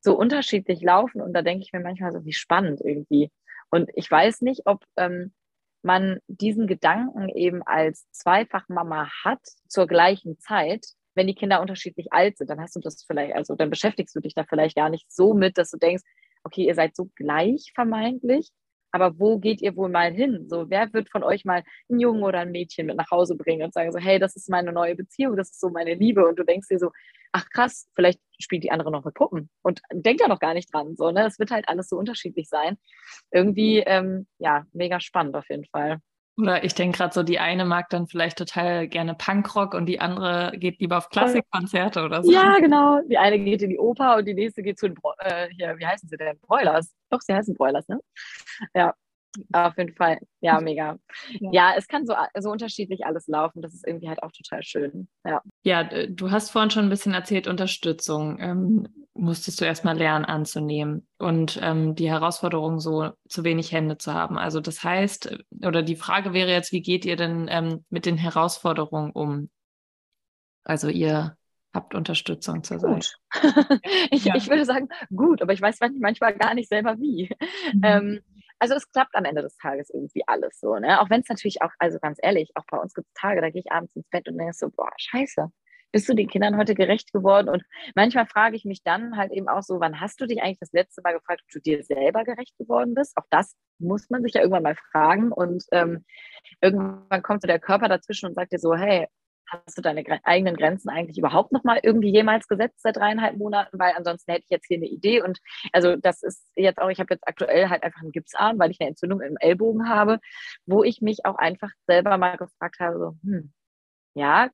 [0.00, 1.20] so unterschiedlich laufen.
[1.20, 3.30] Und da denke ich mir manchmal so, wie spannend irgendwie.
[3.70, 5.34] Und ich weiß nicht, ob ähm,
[5.82, 12.38] man diesen Gedanken eben als Zweifachmama hat zur gleichen Zeit, wenn die Kinder unterschiedlich alt
[12.38, 15.10] sind, dann hast du das vielleicht, also dann beschäftigst du dich da vielleicht gar nicht
[15.12, 16.02] so mit, dass du denkst,
[16.44, 18.50] okay, ihr seid so gleich vermeintlich,
[18.92, 20.46] aber wo geht ihr wohl mal hin?
[20.48, 23.62] So, wer wird von euch mal einen Jungen oder ein Mädchen mit nach Hause bringen
[23.62, 26.26] und sagen so, hey, das ist meine neue Beziehung, das ist so meine Liebe.
[26.26, 26.90] Und du denkst dir so,
[27.32, 30.72] ach krass, vielleicht spielt die andere noch mit Puppen und denkt da noch gar nicht
[30.72, 30.96] dran.
[30.96, 31.26] So, ne?
[31.26, 32.78] Es wird halt alles so unterschiedlich sein.
[33.30, 35.98] Irgendwie, ähm, ja, mega spannend auf jeden Fall.
[36.38, 40.00] Oder ich denke gerade so, die eine mag dann vielleicht total gerne Punkrock und die
[40.00, 42.32] andere geht lieber auf Klassikkonzerte oder so.
[42.32, 43.00] Ja, genau.
[43.02, 45.78] Die eine geht in die Oper und die nächste geht zu den, Bro äh, hier,
[45.78, 46.38] wie heißen sie denn?
[46.40, 46.94] Broilers.
[47.10, 48.00] Doch, sie heißen Broilers, ne?
[48.74, 48.94] Ja,
[49.52, 50.18] auf jeden Fall.
[50.40, 50.98] Ja, mega.
[51.38, 51.50] Ja.
[51.52, 53.62] ja, es kann so, so unterschiedlich alles laufen.
[53.62, 55.08] Das ist irgendwie halt auch total schön.
[55.24, 60.24] Ja, ja du hast vorhin schon ein bisschen erzählt, Unterstützung ähm, musstest du erstmal lernen
[60.24, 64.38] anzunehmen und ähm, die Herausforderung, so zu wenig Hände zu haben.
[64.38, 68.16] Also das heißt, oder die Frage wäre jetzt, wie geht ihr denn ähm, mit den
[68.16, 69.50] Herausforderungen um?
[70.64, 71.36] Also ihr
[71.72, 73.08] habt Unterstützung zur Seite.
[74.10, 74.34] ich, ja.
[74.34, 77.30] ich würde sagen, gut, aber ich weiß manchmal gar nicht selber wie.
[77.72, 77.80] Mhm.
[77.84, 78.20] Ähm,
[78.60, 81.00] also es klappt am Ende des Tages irgendwie alles so, ne?
[81.00, 83.50] Auch wenn es natürlich auch, also ganz ehrlich, auch bei uns gibt es Tage, da
[83.50, 85.50] gehe ich abends ins Bett und denke so, boah, scheiße,
[85.92, 87.48] bist du den Kindern heute gerecht geworden?
[87.48, 90.60] Und manchmal frage ich mich dann halt eben auch so, wann hast du dich eigentlich
[90.60, 93.16] das letzte Mal gefragt, ob du dir selber gerecht geworden bist?
[93.16, 95.32] Auch das muss man sich ja irgendwann mal fragen.
[95.32, 96.04] Und ähm,
[96.60, 99.08] irgendwann kommt so der Körper dazwischen und sagt dir so, hey,
[99.50, 103.78] hast du deine eigenen Grenzen eigentlich überhaupt noch mal irgendwie jemals gesetzt seit dreieinhalb Monaten?
[103.78, 105.38] Weil ansonsten hätte ich jetzt hier eine Idee und
[105.72, 108.80] also das ist jetzt auch, ich habe jetzt aktuell halt einfach einen Gipsarm, weil ich
[108.80, 110.20] eine Entzündung im Ellbogen habe,
[110.66, 113.52] wo ich mich auch einfach selber mal gefragt habe, so, hm,
[114.14, 114.50] ja,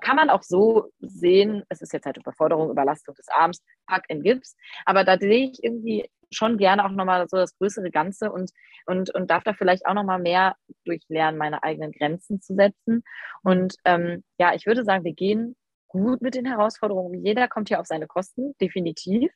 [0.00, 4.22] kann man auch so sehen, es ist jetzt halt Überforderung, Überlastung des Arms, pack in
[4.22, 8.50] Gips, aber da sehe ich irgendwie schon gerne auch nochmal so das größere Ganze und,
[8.86, 13.02] und, und darf da vielleicht auch nochmal mehr durchlernen, meine eigenen Grenzen zu setzen.
[13.42, 15.56] Und ähm, ja, ich würde sagen, wir gehen
[15.88, 17.24] gut mit den Herausforderungen.
[17.24, 19.32] Jeder kommt hier auf seine Kosten, definitiv.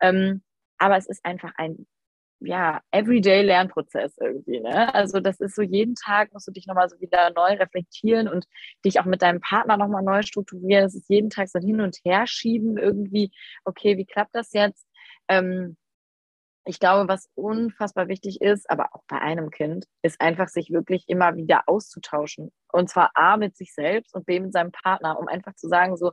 [0.00, 0.42] Ähm,
[0.78, 1.86] aber es ist einfach ein
[2.44, 4.60] ja, everyday Lernprozess irgendwie.
[4.60, 4.94] Ne?
[4.94, 8.46] Also das ist so, jeden Tag musst du dich nochmal so wieder neu reflektieren und
[8.84, 10.84] dich auch mit deinem Partner nochmal neu strukturieren.
[10.84, 13.30] Es ist jeden Tag so ein Hin- und Herschieben irgendwie,
[13.64, 14.86] okay, wie klappt das jetzt?
[15.28, 15.76] Ähm,
[16.64, 21.04] ich glaube, was unfassbar wichtig ist, aber auch bei einem Kind, ist einfach sich wirklich
[21.08, 22.52] immer wieder auszutauschen.
[22.72, 25.96] Und zwar A mit sich selbst und B mit seinem Partner, um einfach zu sagen,
[25.96, 26.12] so,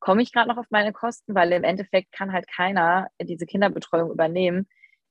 [0.00, 4.10] komme ich gerade noch auf meine Kosten, weil im Endeffekt kann halt keiner diese Kinderbetreuung
[4.10, 4.66] übernehmen.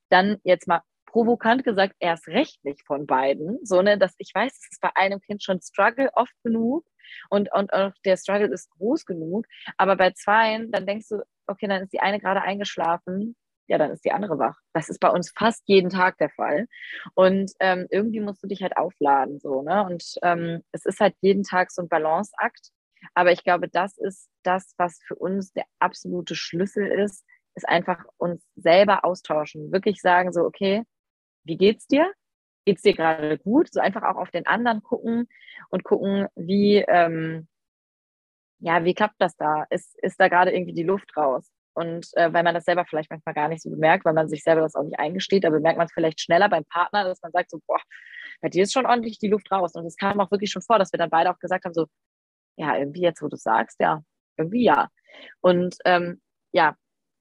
[0.09, 4.51] Dann jetzt mal provokant gesagt, erst recht nicht von beiden, so ne, dass ich weiß,
[4.53, 6.85] es ist bei einem Kind schon Struggle oft genug
[7.29, 11.67] und, und, und der Struggle ist groß genug, aber bei zweien, dann denkst du, okay,
[11.67, 13.35] dann ist die eine gerade eingeschlafen
[13.69, 14.57] ja, dann ist die andere wach.
[14.73, 16.67] Das ist bei uns fast jeden Tag der Fall.
[17.13, 19.85] Und ähm, irgendwie musst du dich halt aufladen, so, ne?
[19.85, 22.71] Und ähm, es ist halt jeden Tag so ein Balanceakt.
[23.13, 27.23] Aber ich glaube, das ist das, was für uns der absolute Schlüssel ist,
[27.59, 29.71] ist einfach uns selber austauschen.
[29.73, 30.83] Wirklich sagen so, okay,
[31.43, 32.11] wie geht's dir?
[32.65, 33.71] Geht's dir gerade gut?
[33.73, 35.27] So einfach auch auf den anderen gucken
[35.69, 37.49] und gucken, wie, ähm,
[38.59, 39.65] ja, wie klappt das da?
[39.69, 41.51] Ist, ist da gerade irgendwie die Luft raus?
[41.73, 44.43] Und äh, weil man das selber vielleicht manchmal gar nicht so bemerkt, weil man sich
[44.43, 47.31] selber das auch nicht eingesteht, aber bemerkt man es vielleicht schneller beim Partner, dass man
[47.31, 47.79] sagt so, boah,
[48.41, 49.75] bei dir ist schon ordentlich die Luft raus.
[49.75, 51.87] Und es kam auch wirklich schon vor, dass wir dann beide auch gesagt haben, so,
[52.57, 54.01] ja, irgendwie jetzt, wo du sagst, ja,
[54.37, 54.89] irgendwie ja.
[55.41, 56.75] Und ähm, ja,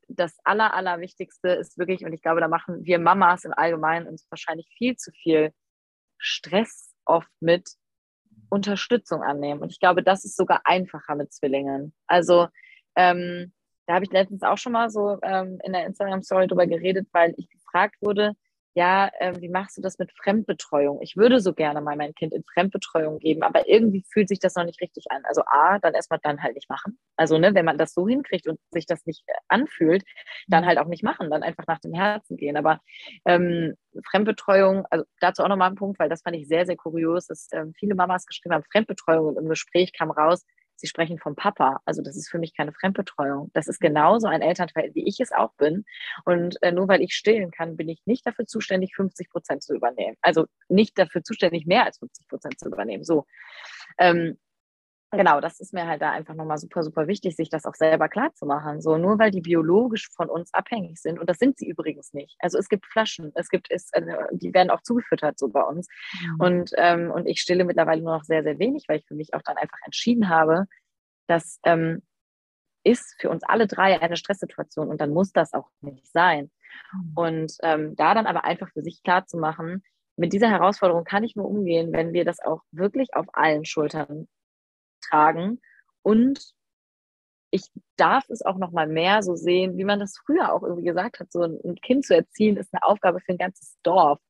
[0.09, 4.27] das Aller, Allerwichtigste ist wirklich, und ich glaube, da machen wir Mamas im Allgemeinen uns
[4.31, 5.53] wahrscheinlich viel zu viel
[6.18, 7.68] Stress oft mit
[8.51, 9.61] Unterstützung annehmen.
[9.61, 11.94] Und ich glaube, das ist sogar einfacher mit Zwillingen.
[12.07, 12.49] Also
[12.97, 13.53] ähm,
[13.87, 17.35] da habe ich letztens auch schon mal so ähm, in der Instagram-Story drüber geredet, weil
[17.37, 18.35] ich gefragt wurde,
[18.79, 21.03] ja, äh, wie machst du das mit Fremdbetreuung?
[21.03, 24.55] Ich würde so gerne mal mein Kind in Fremdbetreuung geben, aber irgendwie fühlt sich das
[24.55, 25.23] noch nicht richtig an.
[25.25, 26.97] Also A, dann erstmal dann halt nicht machen.
[27.17, 30.05] Also ne, wenn man das so hinkriegt und sich das nicht äh, anfühlt,
[30.47, 30.69] dann mhm.
[30.69, 32.57] halt auch nicht machen, dann einfach nach dem Herzen gehen.
[32.57, 32.79] Aber
[33.25, 33.75] ähm,
[34.09, 37.49] Fremdbetreuung, also dazu auch nochmal ein Punkt, weil das fand ich sehr, sehr kurios, dass
[37.53, 40.45] ähm, viele Mamas geschrieben haben, Fremdbetreuung und im Gespräch kam raus,
[40.79, 41.81] Sie sprechen vom Papa.
[41.85, 43.51] Also das ist für mich keine Fremdbetreuung.
[43.53, 45.85] Das ist genauso ein Elternteil, wie ich es auch bin.
[46.25, 49.75] Und äh, nur weil ich stillen kann, bin ich nicht dafür zuständig, 50 Prozent zu
[49.75, 50.17] übernehmen.
[50.23, 53.03] Also nicht dafür zuständig, mehr als 50 Prozent zu übernehmen.
[53.03, 53.27] So.
[53.99, 54.38] Ähm,
[55.11, 58.09] genau, das ist mir halt da einfach nochmal super, super wichtig, sich das auch selber
[58.09, 58.81] klar zu machen.
[58.81, 62.37] So, nur weil die biologisch von uns abhängig sind, und das sind sie übrigens nicht.
[62.40, 65.88] Also es gibt Flaschen, es gibt, es, also die werden auch zugefüttert so bei uns.
[66.21, 66.40] Mhm.
[66.40, 69.35] Und, ähm, und ich stille mittlerweile nur noch sehr, sehr wenig, weil ich für mich
[69.35, 70.66] auch dann einfach entschieden habe,
[71.27, 72.03] dass ähm,
[72.85, 76.51] ist für uns alle drei eine Stresssituation und dann muss das auch nicht sein.
[76.92, 77.12] Mhm.
[77.14, 79.83] Und ähm, da dann aber einfach für sich klar zu machen,
[80.16, 84.27] mit dieser Herausforderung kann ich nur umgehen, wenn wir das auch wirklich auf allen Schultern
[85.09, 85.61] tragen.
[86.03, 86.55] Und
[87.51, 87.62] ich
[87.97, 91.21] darf es auch noch mal mehr so sehen, wie man das früher auch irgendwie gesagt
[91.21, 91.33] hat.
[91.33, 94.21] So ein Kind zu erziehen ist eine Aufgabe für ein ganzes Dorf.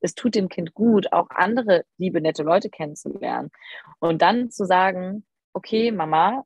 [0.00, 3.50] Es tut dem Kind gut, auch andere liebe, nette Leute kennenzulernen.
[3.98, 6.44] Und dann zu sagen, okay, Mama,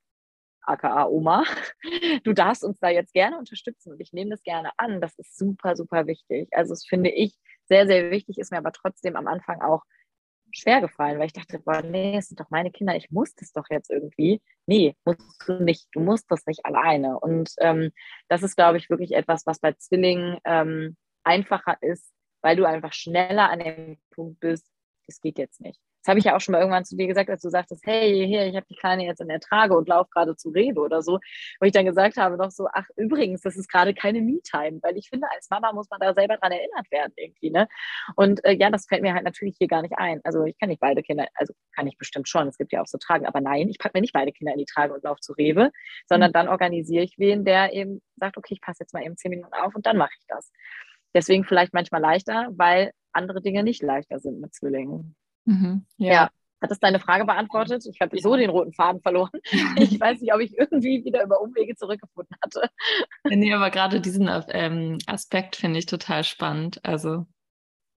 [0.62, 1.44] aka Oma,
[2.24, 5.00] du darfst uns da jetzt gerne unterstützen und ich nehme das gerne an.
[5.00, 6.48] Das ist super, super wichtig.
[6.52, 9.82] Also das finde ich sehr, sehr wichtig, ist mir aber trotzdem am Anfang auch
[10.52, 13.52] schwer gefallen, weil ich dachte, boah, nee, es sind doch meine Kinder, ich muss das
[13.52, 14.40] doch jetzt irgendwie.
[14.66, 17.18] Nee, musst du nicht, du musst das nicht alleine.
[17.18, 17.90] Und ähm,
[18.28, 22.12] das ist, glaube ich, wirklich etwas, was bei Zwillingen ähm, einfacher ist,
[22.42, 24.66] weil du einfach schneller an dem Punkt bist,
[25.06, 25.80] das geht jetzt nicht.
[26.02, 28.26] Das habe ich ja auch schon mal irgendwann zu dir gesagt, als du sagtest, hey,
[28.26, 31.00] hier, ich habe die Kleine jetzt in der Trage und laufe gerade zu Rewe oder
[31.00, 31.20] so.
[31.60, 34.96] Wo ich dann gesagt habe noch so, ach übrigens, das ist gerade keine Me-Time, weil
[34.96, 37.50] ich finde, als Mama muss man da selber dran erinnert werden irgendwie.
[37.50, 37.68] Ne?
[38.16, 40.20] Und äh, ja, das fällt mir halt natürlich hier gar nicht ein.
[40.24, 42.86] Also ich kann nicht beide Kinder, also kann ich bestimmt schon, es gibt ja auch
[42.86, 45.20] so Tragen, aber nein, ich packe mir nicht beide Kinder in die Trage und laufe
[45.20, 45.70] zu Rewe,
[46.08, 46.34] sondern mhm.
[46.34, 49.54] dann organisiere ich wen, der eben sagt, okay, ich passe jetzt mal eben zehn Minuten
[49.54, 50.50] auf und dann mache ich das.
[51.14, 55.14] Deswegen vielleicht manchmal leichter, weil andere Dinge nicht leichter sind mit Zwillingen.
[55.44, 56.12] Mhm, ja.
[56.12, 56.30] ja.
[56.62, 57.84] Hat das deine Frage beantwortet?
[57.86, 59.30] Ich habe so den roten Faden verloren.
[59.76, 62.70] Ich weiß nicht, ob ich irgendwie wieder über Umwege zurückgefunden hatte.
[63.24, 66.78] Nee, aber gerade diesen ähm, Aspekt finde ich total spannend.
[66.84, 67.26] Also,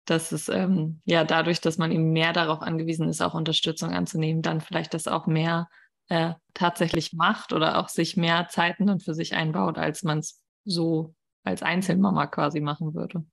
[0.06, 4.42] dass es ähm, ja dadurch, dass man eben mehr darauf angewiesen ist, auch Unterstützung anzunehmen,
[4.42, 5.68] dann vielleicht das auch mehr
[6.08, 10.42] äh, tatsächlich macht oder auch sich mehr Zeiten dann für sich einbaut, als man es
[10.64, 13.26] so als Einzelmama quasi machen würde.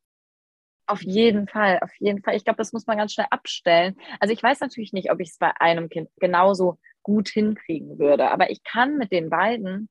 [0.91, 2.35] Auf jeden Fall, auf jeden Fall.
[2.35, 3.97] Ich glaube, das muss man ganz schnell abstellen.
[4.19, 8.29] Also ich weiß natürlich nicht, ob ich es bei einem Kind genauso gut hinkriegen würde,
[8.33, 9.89] aber ich kann mit den beiden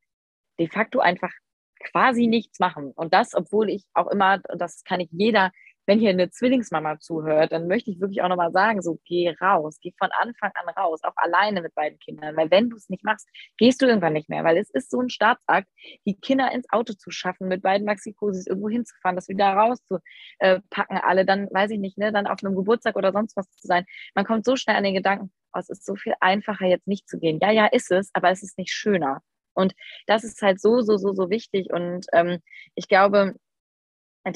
[0.59, 1.31] de facto einfach
[1.79, 2.91] quasi nichts machen.
[2.93, 5.51] Und das, obwohl ich auch immer, das kann ich jeder
[5.89, 9.79] wenn hier eine Zwillingsmama zuhört, dann möchte ich wirklich auch nochmal sagen, so geh raus,
[9.81, 13.03] geh von Anfang an raus, auch alleine mit beiden Kindern, weil wenn du es nicht
[13.03, 15.67] machst, gehst du irgendwann nicht mehr, weil es ist so ein Staatsakt,
[16.05, 21.25] die Kinder ins Auto zu schaffen, mit beiden Maxikosis irgendwo hinzufahren, das wieder rauszupacken, alle,
[21.25, 23.85] dann weiß ich nicht, ne, dann auf einem Geburtstag oder sonst was zu sein.
[24.13, 27.09] Man kommt so schnell an den Gedanken, oh, es ist so viel einfacher jetzt nicht
[27.09, 27.39] zu gehen.
[27.41, 29.23] Ja, ja, ist es, aber es ist nicht schöner.
[29.53, 29.73] Und
[30.05, 31.73] das ist halt so, so, so, so wichtig.
[31.73, 32.43] Und ähm,
[32.75, 33.33] ich glaube,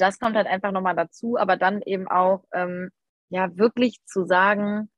[0.00, 2.90] das kommt halt einfach nochmal dazu, aber dann eben auch, ähm,
[3.28, 4.90] ja, wirklich zu sagen,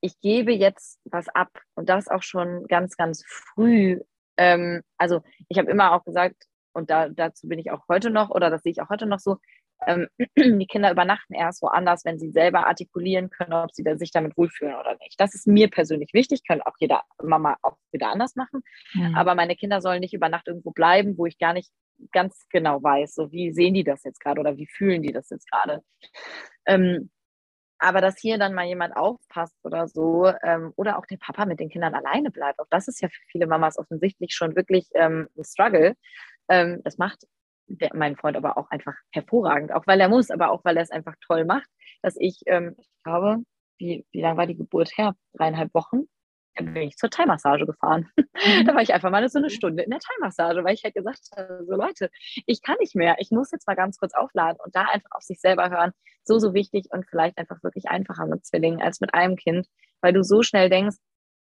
[0.00, 4.00] ich gebe jetzt was ab und das auch schon ganz, ganz früh.
[4.36, 8.30] Ähm, also ich habe immer auch gesagt, und da, dazu bin ich auch heute noch,
[8.30, 9.38] oder das sehe ich auch heute noch so,
[9.86, 14.36] ähm, die Kinder übernachten erst woanders, wenn sie selber artikulieren können, ob sie sich damit
[14.36, 15.20] wohlfühlen oder nicht.
[15.20, 18.62] Das ist mir persönlich wichtig, können auch jeder Mama auch wieder anders machen.
[18.94, 19.14] Mhm.
[19.16, 21.70] Aber meine Kinder sollen nicht über Nacht irgendwo bleiben, wo ich gar nicht
[22.12, 25.30] ganz genau weiß, so wie sehen die das jetzt gerade oder wie fühlen die das
[25.30, 25.82] jetzt gerade.
[26.66, 27.10] Ähm,
[27.78, 31.60] aber dass hier dann mal jemand aufpasst oder so, ähm, oder auch der Papa mit
[31.60, 35.28] den Kindern alleine bleibt, auch das ist ja für viele Mamas offensichtlich schon wirklich ähm,
[35.36, 35.94] ein Struggle.
[36.48, 37.24] Ähm, das macht
[37.68, 40.82] der, mein Freund aber auch einfach hervorragend, auch weil er muss, aber auch weil er
[40.82, 41.68] es einfach toll macht,
[42.02, 43.38] dass ich, ähm, ich glaube,
[43.78, 45.14] wie, wie lange war die Geburt her?
[45.34, 46.08] Dreieinhalb Wochen.
[46.58, 48.10] Dann bin ich zur Thai-Massage gefahren.
[48.38, 48.66] Mhm.
[48.66, 51.28] da war ich einfach mal so eine Stunde in der Thai-Massage, weil ich halt gesagt
[51.36, 52.08] habe, so Leute,
[52.46, 55.24] ich kann nicht mehr, ich muss jetzt mal ganz kurz aufladen und da einfach auf
[55.24, 55.90] sich selber hören.
[56.22, 59.66] So, so wichtig und vielleicht einfach wirklich einfacher mit Zwillingen als mit einem Kind,
[60.02, 60.98] weil du so schnell denkst,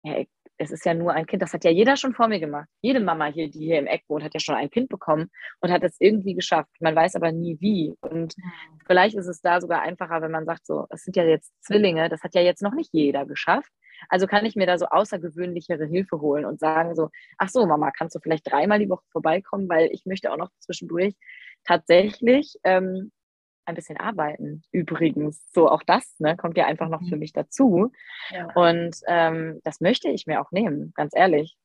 [0.04, 0.22] ja,
[0.56, 2.68] es ist ja nur ein Kind, das hat ja jeder schon vor mir gemacht.
[2.80, 5.70] Jede Mama hier, die hier im Eck wohnt, hat ja schon ein Kind bekommen und
[5.72, 6.70] hat es irgendwie geschafft.
[6.80, 7.94] Man weiß aber nie wie.
[8.00, 8.52] Und mhm.
[8.86, 12.08] vielleicht ist es da sogar einfacher, wenn man sagt, so, es sind ja jetzt Zwillinge,
[12.08, 13.70] das hat ja jetzt noch nicht jeder geschafft.
[14.08, 17.90] Also kann ich mir da so außergewöhnlichere Hilfe holen und sagen so, ach so, Mama,
[17.90, 21.14] kannst du vielleicht dreimal die Woche vorbeikommen, weil ich möchte auch noch zwischendurch
[21.64, 23.12] tatsächlich ähm,
[23.66, 24.62] ein bisschen arbeiten.
[24.72, 27.20] Übrigens, so auch das ne, kommt ja einfach noch für mhm.
[27.20, 27.92] mich dazu.
[28.30, 28.52] Ja.
[28.54, 31.56] Und ähm, das möchte ich mir auch nehmen, ganz ehrlich.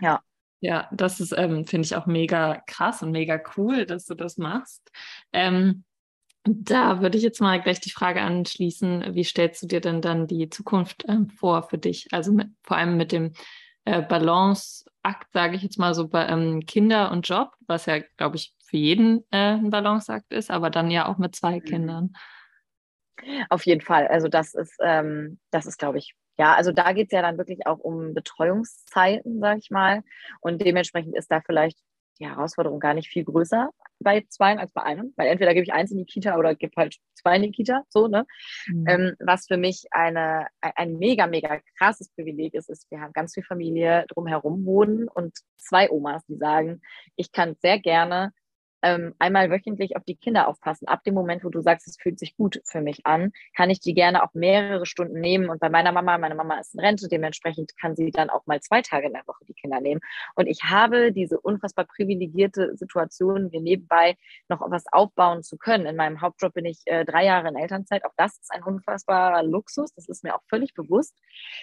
[0.00, 0.22] Ja.
[0.60, 4.38] Ja, das ist, ähm, finde ich auch mega krass und mega cool, dass du das
[4.38, 4.90] machst.
[5.30, 5.84] Ähm,
[6.44, 10.26] da würde ich jetzt mal gleich die Frage anschließen, wie stellst du dir denn dann
[10.26, 12.08] die Zukunft ähm, vor für dich?
[12.12, 13.32] Also mit, vor allem mit dem
[13.84, 18.36] äh, Balanceakt, sage ich jetzt mal so, bei ähm, Kinder und Job, was ja, glaube
[18.36, 21.64] ich, für jeden äh, ein Balanceakt ist, aber dann ja auch mit zwei mhm.
[21.64, 22.12] Kindern.
[23.48, 24.08] Auf jeden Fall.
[24.08, 27.38] Also das ist, ähm, das ist, glaube ich, ja, also da geht es ja dann
[27.38, 30.02] wirklich auch um Betreuungszeiten, sage ich mal.
[30.40, 31.78] Und dementsprechend ist da vielleicht
[32.18, 35.72] die Herausforderung gar nicht viel größer bei zwei als bei einem, weil entweder gebe ich
[35.72, 38.26] eins in die Kita oder gebe halt zwei in die Kita, so, ne?
[38.66, 38.86] Mhm.
[38.88, 43.34] Ähm, was für mich eine, ein mega, mega krasses Privileg ist, ist, wir haben ganz
[43.34, 46.82] viel Familie drumherum wohnen und zwei Omas, die sagen,
[47.16, 48.32] ich kann sehr gerne
[48.84, 50.86] ähm, einmal wöchentlich auf die Kinder aufpassen.
[50.86, 53.80] Ab dem Moment, wo du sagst, es fühlt sich gut für mich an, kann ich
[53.80, 55.48] die gerne auch mehrere Stunden nehmen.
[55.48, 58.60] Und bei meiner Mama, meine Mama ist in Rente, dementsprechend kann sie dann auch mal
[58.60, 60.02] zwei Tage in der Woche die Kinder nehmen.
[60.34, 64.16] Und ich habe diese unfassbar privilegierte Situation, mir nebenbei
[64.48, 65.86] noch was aufbauen zu können.
[65.86, 68.04] In meinem Hauptjob bin ich äh, drei Jahre in Elternzeit.
[68.04, 69.94] Auch das ist ein unfassbarer Luxus.
[69.94, 71.16] Das ist mir auch völlig bewusst.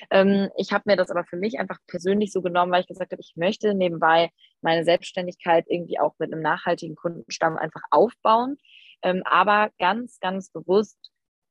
[0.10, 3.12] Ähm, ich habe mir das aber für mich einfach persönlich so genommen, weil ich gesagt
[3.12, 8.58] habe, ich möchte nebenbei meine Selbstständigkeit irgendwie auch mit einem nachhaltigen Kundenstamm einfach aufbauen.
[9.04, 10.98] Ähm, aber ganz, ganz bewusst,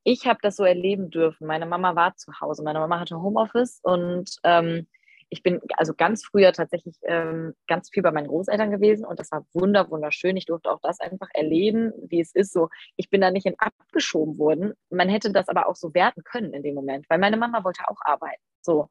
[0.04, 1.46] ich habe das so erleben dürfen.
[1.46, 2.62] Meine Mama war zu Hause.
[2.62, 4.86] Meine Mama hatte Homeoffice und ähm,
[5.30, 9.30] ich bin also ganz früher tatsächlich ähm, ganz viel bei meinen Großeltern gewesen und das
[9.30, 10.36] war wunder wunderschön.
[10.36, 12.52] Ich durfte auch das einfach erleben, wie es ist.
[12.52, 14.74] So, ich bin da nicht in abgeschoben worden.
[14.90, 17.88] Man hätte das aber auch so werten können in dem Moment, weil meine Mama wollte
[17.88, 18.42] auch arbeiten.
[18.62, 18.88] So.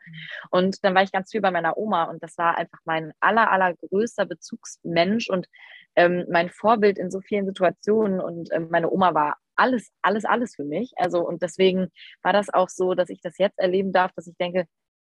[0.52, 3.52] Und dann war ich ganz viel bei meiner Oma und das war einfach mein aller,
[3.52, 5.48] allergrößter Bezugsmensch und
[5.96, 8.20] ähm, mein Vorbild in so vielen Situationen.
[8.20, 10.94] Und ähm, meine Oma war alles, alles, alles für mich.
[10.98, 11.90] Also, und deswegen
[12.22, 14.66] war das auch so, dass ich das jetzt erleben darf, dass ich denke,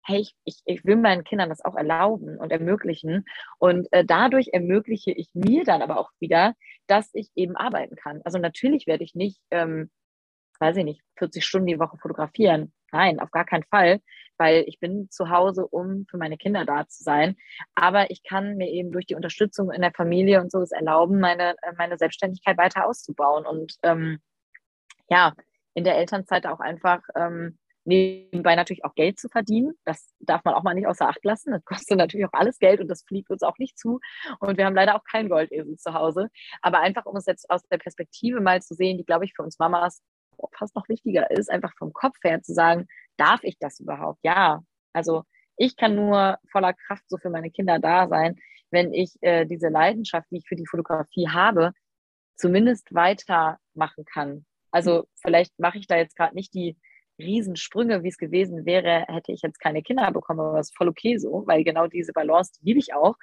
[0.06, 3.24] hey, ich, ich, ich will meinen Kindern das auch erlauben und ermöglichen.
[3.58, 6.54] Und äh, dadurch ermögliche ich mir dann aber auch wieder,
[6.86, 8.20] dass ich eben arbeiten kann.
[8.24, 9.90] Also natürlich werde ich nicht, ähm,
[10.60, 12.72] weiß ich nicht, 40 Stunden die Woche fotografieren.
[12.96, 14.00] Nein, auf gar keinen Fall,
[14.38, 17.36] weil ich bin zu Hause, um für meine Kinder da zu sein.
[17.74, 21.20] Aber ich kann mir eben durch die Unterstützung in der Familie und so es erlauben,
[21.20, 24.18] meine, äh, meine Selbstständigkeit weiter auszubauen und ähm,
[25.10, 25.34] ja,
[25.74, 29.74] in der Elternzeit auch einfach ähm, nebenbei natürlich auch Geld zu verdienen.
[29.84, 31.52] Das darf man auch mal nicht außer Acht lassen.
[31.52, 34.00] Das kostet natürlich auch alles Geld und das fliegt uns auch nicht zu.
[34.40, 36.28] Und wir haben leider auch keinen Goldesel zu Hause.
[36.62, 39.42] Aber einfach, um es jetzt aus der Perspektive mal zu sehen, die, glaube ich, für
[39.42, 40.02] uns Mamas
[40.56, 44.18] fast noch wichtiger ist, einfach vom Kopf her zu sagen, darf ich das überhaupt?
[44.22, 44.62] Ja.
[44.92, 45.24] Also
[45.56, 48.36] ich kann nur voller Kraft so für meine Kinder da sein,
[48.70, 51.72] wenn ich äh, diese Leidenschaft, die ich für die Fotografie habe,
[52.36, 54.44] zumindest weitermachen kann.
[54.70, 56.76] Also vielleicht mache ich da jetzt gerade nicht die
[57.18, 60.88] Riesensprünge, wie es gewesen wäre, hätte ich jetzt keine Kinder bekommen, aber das ist voll
[60.88, 63.14] okay so, weil genau diese Balance, die liebe ich auch.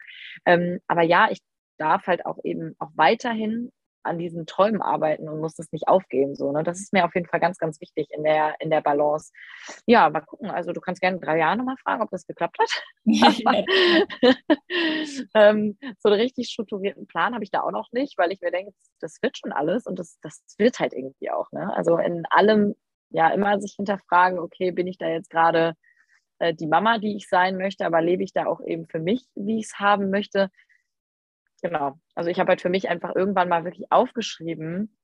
[0.45, 1.39] Ähm, aber ja, ich
[1.77, 3.71] darf halt auch eben auch weiterhin
[4.03, 6.35] an diesen Träumen arbeiten und muss das nicht aufgeben.
[6.35, 6.63] So, ne?
[6.63, 9.31] Das ist mir auf jeden Fall ganz, ganz wichtig in der, in der Balance.
[9.85, 10.49] Ja, mal gucken.
[10.49, 12.69] Also du kannst gerne drei Jahre nochmal fragen, ob das geklappt hat.
[15.35, 18.51] ähm, so einen richtig strukturierten Plan habe ich da auch noch nicht, weil ich mir
[18.51, 21.51] denke, das wird schon alles und das, das wird halt irgendwie auch.
[21.51, 21.73] Ne?
[21.75, 22.75] Also in allem,
[23.09, 25.73] ja, immer sich hinterfragen, okay, bin ich da jetzt gerade
[26.39, 29.25] äh, die Mama, die ich sein möchte, aber lebe ich da auch eben für mich,
[29.35, 30.49] wie ich es haben möchte?
[31.63, 31.97] Genau.
[32.13, 34.95] Also ich habe halt für mich einfach irgendwann mal wirklich aufgeschrieben,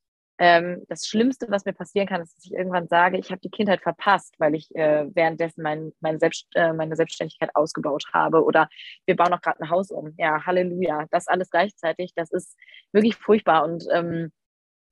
[0.41, 3.49] ähm, das Schlimmste, was mir passieren kann, ist, dass ich irgendwann sage, ich habe die
[3.49, 8.69] Kindheit verpasst, weil ich äh, währenddessen mein, mein Selbst, äh, meine Selbstständigkeit ausgebaut habe oder
[9.05, 10.13] wir bauen noch gerade ein Haus um.
[10.17, 11.07] Ja, Halleluja.
[11.11, 12.57] Das alles gleichzeitig, das ist
[12.93, 14.38] wirklich furchtbar und ähm, äh,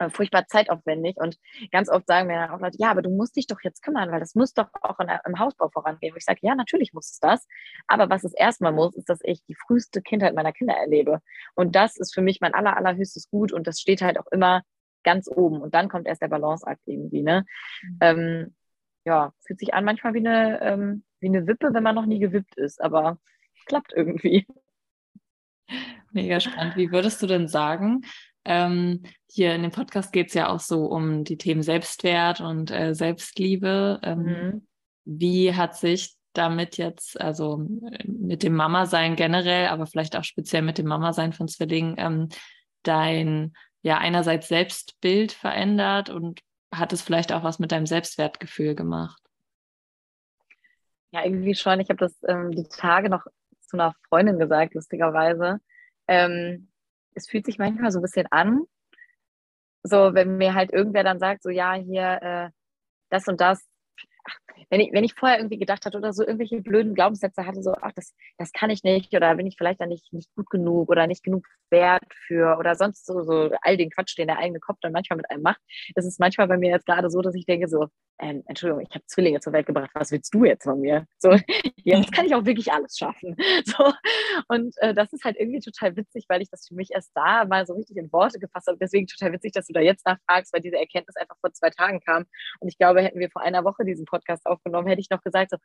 [0.09, 1.17] furchtbar zeitaufwendig.
[1.17, 1.37] Und
[1.71, 4.11] ganz oft sagen mir dann auch Leute, ja, aber du musst dich doch jetzt kümmern,
[4.11, 6.13] weil das muss doch auch in, im Hausbau vorangehen.
[6.13, 7.47] Und ich sage, ja, natürlich muss es das.
[7.87, 11.21] Aber was es erstmal muss, ist, dass ich die früheste Kindheit meiner Kinder erlebe.
[11.55, 13.51] Und das ist für mich mein aller, allerhöchstes Gut.
[13.51, 14.63] Und das steht halt auch immer
[15.03, 15.61] ganz oben.
[15.61, 17.23] Und dann kommt erst der Balanceakt irgendwie.
[17.23, 17.45] Ne?
[17.83, 17.97] Mhm.
[18.01, 18.55] Ähm,
[19.05, 22.19] ja, fühlt sich an manchmal wie eine, ähm, wie eine Wippe, wenn man noch nie
[22.19, 22.81] gewippt ist.
[22.81, 23.17] Aber
[23.65, 24.45] klappt irgendwie.
[26.11, 26.75] Mega spannend.
[26.75, 28.01] Wie würdest du denn sagen,
[28.47, 32.71] ähm, hier in dem Podcast geht es ja auch so um die Themen Selbstwert und
[32.71, 33.99] äh, Selbstliebe.
[34.03, 34.67] Ähm, mhm.
[35.05, 37.65] Wie hat sich damit jetzt, also
[38.03, 42.29] mit dem Mama-Sein generell, aber vielleicht auch speziell mit dem Mama-Sein von Zwillingen, ähm,
[42.83, 46.41] dein ja einerseits Selbstbild verändert und
[46.73, 49.21] hat es vielleicht auch was mit deinem Selbstwertgefühl gemacht?
[51.11, 51.79] Ja, irgendwie schon.
[51.79, 53.23] Ich habe das ähm, die Tage noch
[53.61, 55.59] zu einer Freundin gesagt, lustigerweise.
[56.07, 56.69] Ähm,
[57.17, 58.61] es fühlt sich manchmal so ein bisschen an,
[59.83, 62.49] so wenn mir halt irgendwer dann sagt, so ja, hier äh,
[63.09, 63.65] das und das,
[64.69, 67.73] wenn ich, wenn ich vorher irgendwie gedacht hatte oder so irgendwelche blöden Glaubenssätze hatte, so,
[67.81, 70.89] ach, das, das kann ich nicht oder bin ich vielleicht dann nicht, nicht gut genug
[70.89, 74.59] oder nicht genug wert für oder sonst so, so all den Quatsch, den der eigene
[74.59, 75.61] Kopf dann manchmal mit einem macht,
[75.95, 77.87] ist es manchmal bei mir jetzt gerade so, dass ich denke so,
[78.19, 81.05] ähm, Entschuldigung, ich habe Zwillinge zur Welt gebracht, was willst du jetzt von mir?
[81.17, 81.31] So,
[81.83, 83.35] jetzt kann ich auch wirklich alles schaffen.
[83.65, 83.91] So,
[84.47, 87.43] und äh, das ist halt irgendwie total witzig, weil ich das für mich erst da
[87.45, 88.77] mal so richtig in Worte gefasst habe.
[88.79, 91.99] Deswegen total witzig, dass du da jetzt nachfragst, weil diese Erkenntnis einfach vor zwei Tagen
[91.99, 92.25] kam.
[92.59, 95.51] Und ich glaube, hätten wir vor einer Woche diesen Podcast aufgenommen, hätte ich noch gesagt,
[95.51, 95.57] so,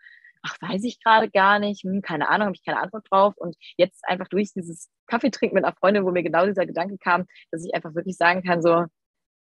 [0.42, 3.34] ach, weiß ich gerade gar nicht, hm, keine Ahnung, habe ich keine Antwort drauf.
[3.36, 6.98] Und jetzt einfach durch dieses Kaffee trinken mit einer Freundin, wo mir genau dieser Gedanke
[6.98, 8.84] kam, dass ich einfach wirklich sagen kann, so,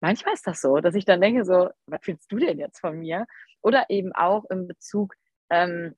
[0.01, 2.99] manchmal ist das so, dass ich dann denke, so, was willst du denn jetzt von
[2.99, 3.26] mir?
[3.62, 5.16] Oder eben auch in Bezug
[5.49, 5.95] ähm,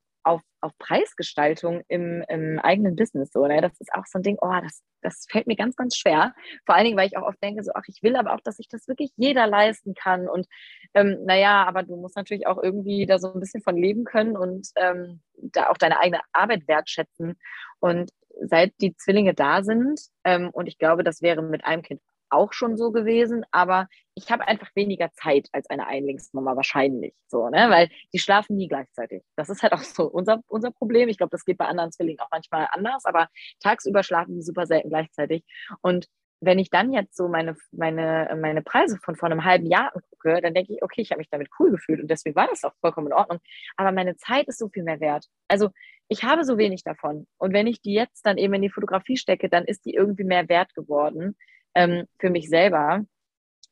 [0.68, 3.32] auf, Preisgestaltung im, im eigenen Business.
[3.32, 3.62] So, ne?
[3.62, 6.34] Das ist auch so ein Ding, oh, das, das fällt mir ganz, ganz schwer.
[6.66, 8.58] Vor allen Dingen, weil ich auch oft denke, so, ach, ich will aber auch, dass
[8.58, 10.28] sich das wirklich jeder leisten kann.
[10.28, 10.48] Und
[10.94, 14.38] ähm, naja, aber du musst natürlich auch irgendwie da so ein bisschen von leben können
[14.38, 17.38] und ähm, da auch deine eigene Arbeit wertschätzen.
[17.80, 18.12] Und
[18.42, 22.54] seit die Zwillinge da sind, ähm, und ich glaube, das wäre mit einem Kind auch
[22.54, 27.70] schon so gewesen, aber ich habe einfach weniger Zeit als eine Einlingsmama wahrscheinlich so, ne?
[27.70, 29.24] Weil die schlafen nie gleichzeitig.
[29.36, 31.10] Das ist halt auch so unser, unser Problem.
[31.10, 33.28] Ich glaube, das geht bei anderen Zwillingen auch manchmal anders, aber
[33.60, 35.44] tagsüber schlafen die super selten gleichzeitig.
[35.82, 36.08] Und
[36.40, 40.40] wenn ich dann jetzt so meine, meine, meine Preise von vor einem halben Jahr angucke,
[40.42, 42.74] dann denke ich, okay, ich habe mich damit cool gefühlt und deswegen war das auch
[42.80, 43.40] vollkommen in Ordnung.
[43.76, 45.26] Aber meine Zeit ist so viel mehr wert.
[45.48, 45.70] Also
[46.10, 47.28] ich habe so wenig davon.
[47.38, 50.24] Und wenn ich die jetzt dann eben in die Fotografie stecke, dann ist die irgendwie
[50.24, 51.36] mehr wert geworden
[51.78, 53.06] ähm, für mich selber,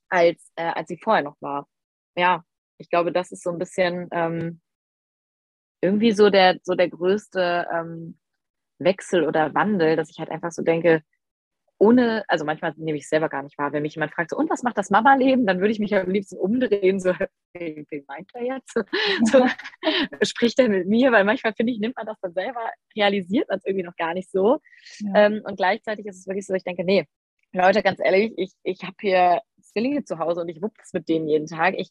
[0.10, 1.68] als, äh, als sie vorher noch war.
[2.16, 2.44] Ja,
[2.78, 4.62] ich glaube, das ist so ein bisschen ähm,
[5.82, 8.20] irgendwie so der, so der größte ähm,
[8.78, 11.02] Wechsel oder Wandel, dass ich halt einfach so denke,
[11.78, 14.38] ohne, also manchmal nehme ich es selber gar nicht wahr, wenn mich jemand fragt, so,
[14.38, 17.14] und was macht das Mama-Leben, dann würde ich mich am liebsten umdrehen, so,
[17.54, 18.76] wen meint er jetzt?
[19.32, 19.46] So,
[20.22, 21.12] spricht er mit mir?
[21.12, 22.62] Weil manchmal finde ich, nimmt man das dann selber,
[22.96, 24.60] realisiert man es irgendwie noch gar nicht so.
[25.00, 25.26] Ja.
[25.26, 27.08] Ähm, und gleichzeitig ist es wirklich so, ich denke, nee,
[27.56, 31.10] Leute, ganz ehrlich, ich, ich habe hier Zwillinge zu Hause und ich wupp das mit
[31.10, 31.76] denen jeden Tag.
[31.78, 31.90] Ich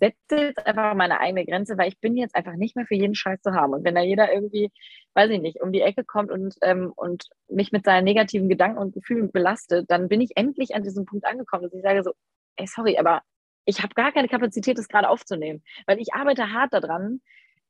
[0.00, 3.14] setze jetzt einfach meine eigene Grenze, weil ich bin jetzt einfach nicht mehr für jeden
[3.14, 3.72] Scheiß zu haben.
[3.72, 4.70] Und wenn da jeder irgendwie,
[5.14, 8.78] weiß ich nicht, um die Ecke kommt und, ähm, und mich mit seinen negativen Gedanken
[8.78, 12.12] und Gefühlen belastet, dann bin ich endlich an diesem Punkt angekommen, dass ich sage so,
[12.56, 13.22] ey, sorry, aber
[13.64, 17.20] ich habe gar keine Kapazität, das gerade aufzunehmen, weil ich arbeite hart daran,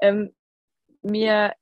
[0.01, 0.32] ähm,
[1.03, 1.55] mir,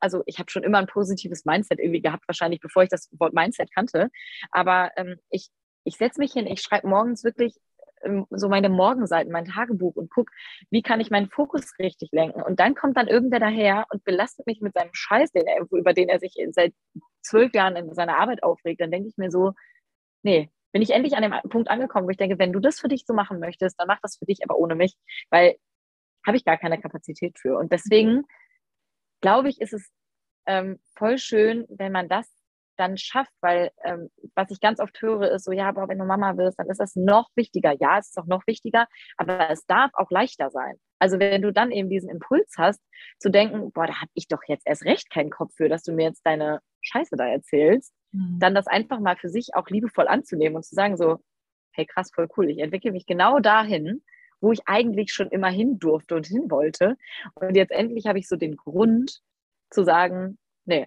[0.00, 3.34] also ich habe schon immer ein positives Mindset irgendwie gehabt, wahrscheinlich bevor ich das Wort
[3.34, 4.10] Mindset kannte,
[4.50, 5.48] aber ähm, ich,
[5.84, 7.56] ich setze mich hin, ich schreibe morgens wirklich
[8.02, 10.32] ähm, so meine Morgenseiten, mein Tagebuch und gucke,
[10.70, 12.42] wie kann ich meinen Fokus richtig lenken.
[12.42, 15.92] Und dann kommt dann irgendwer daher und belastet mich mit seinem Scheiß, den er, über
[15.92, 16.74] den er sich seit
[17.22, 18.80] zwölf Jahren in seiner Arbeit aufregt.
[18.80, 19.52] Dann denke ich mir so,
[20.22, 22.88] nee, bin ich endlich an dem Punkt angekommen, wo ich denke, wenn du das für
[22.88, 24.94] dich so machen möchtest, dann mach das für dich, aber ohne mich,
[25.30, 25.56] weil
[26.26, 27.56] habe ich gar keine Kapazität für.
[27.56, 28.24] Und deswegen
[29.20, 29.90] glaube ich, ist es
[30.46, 32.28] ähm, voll schön, wenn man das
[32.78, 36.04] dann schafft, weil ähm, was ich ganz oft höre, ist so, ja, aber wenn du
[36.04, 37.74] Mama wirst, dann ist das noch wichtiger.
[37.80, 40.76] Ja, es ist auch noch wichtiger, aber es darf auch leichter sein.
[40.98, 42.80] Also wenn du dann eben diesen Impuls hast,
[43.18, 45.92] zu denken, boah, da habe ich doch jetzt erst recht keinen Kopf für, dass du
[45.92, 48.38] mir jetzt deine Scheiße da erzählst, mhm.
[48.38, 51.18] dann das einfach mal für sich auch liebevoll anzunehmen und zu sagen so,
[51.72, 54.02] hey krass, voll cool, ich entwickle mich genau dahin,
[54.40, 56.96] wo ich eigentlich schon immer hin durfte und hin wollte.
[57.34, 59.20] Und jetzt endlich habe ich so den Grund
[59.70, 60.86] zu sagen, nee,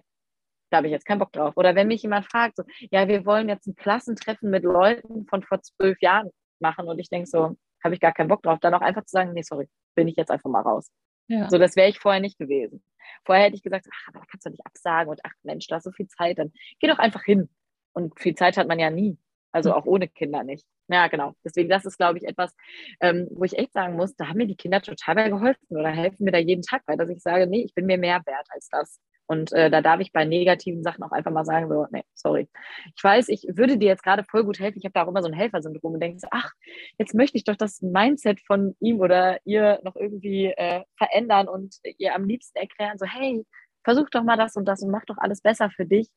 [0.70, 1.56] da habe ich jetzt keinen Bock drauf.
[1.56, 5.42] Oder wenn mich jemand fragt, so, ja, wir wollen jetzt ein Klassentreffen mit Leuten von
[5.42, 6.30] vor zwölf Jahren
[6.60, 9.12] machen und ich denke so, habe ich gar keinen Bock drauf, dann auch einfach zu
[9.12, 10.90] sagen, nee, sorry, bin ich jetzt einfach mal raus.
[11.28, 11.48] Ja.
[11.50, 12.82] So, das wäre ich vorher nicht gewesen.
[13.24, 15.76] Vorher hätte ich gesagt, ach, aber da kannst du nicht absagen und ach Mensch, da
[15.76, 17.48] hast so viel Zeit, dann geh doch einfach hin.
[17.92, 19.18] Und viel Zeit hat man ja nie.
[19.52, 20.66] Also auch ohne Kinder nicht.
[20.92, 21.34] Ja, genau.
[21.44, 22.54] Deswegen, das ist, glaube ich, etwas,
[23.00, 25.88] ähm, wo ich echt sagen muss, da haben mir die Kinder total bei geholfen oder
[25.90, 28.46] helfen mir da jeden Tag bei, dass ich sage, nee, ich bin mir mehr wert
[28.50, 29.00] als das.
[29.26, 32.48] Und äh, da darf ich bei negativen Sachen auch einfach mal sagen, so, nee, sorry.
[32.94, 34.78] Ich weiß, ich würde dir jetzt gerade voll gut helfen.
[34.78, 36.52] Ich habe da auch immer so ein Helfersyndrom und denke ach,
[36.98, 41.76] jetzt möchte ich doch das Mindset von ihm oder ihr noch irgendwie äh, verändern und
[41.98, 43.46] ihr am liebsten erklären, so, hey,
[43.84, 46.10] versuch doch mal das und das und mach doch alles besser für dich.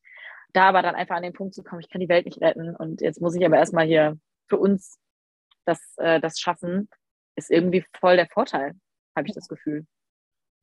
[0.52, 2.76] Da aber dann einfach an den Punkt zu kommen, ich kann die Welt nicht retten
[2.76, 4.18] und jetzt muss ich aber erstmal hier
[4.48, 4.98] für uns
[5.64, 6.88] das, äh, das schaffen,
[7.36, 8.72] ist irgendwie voll der Vorteil,
[9.16, 9.86] habe ich das Gefühl.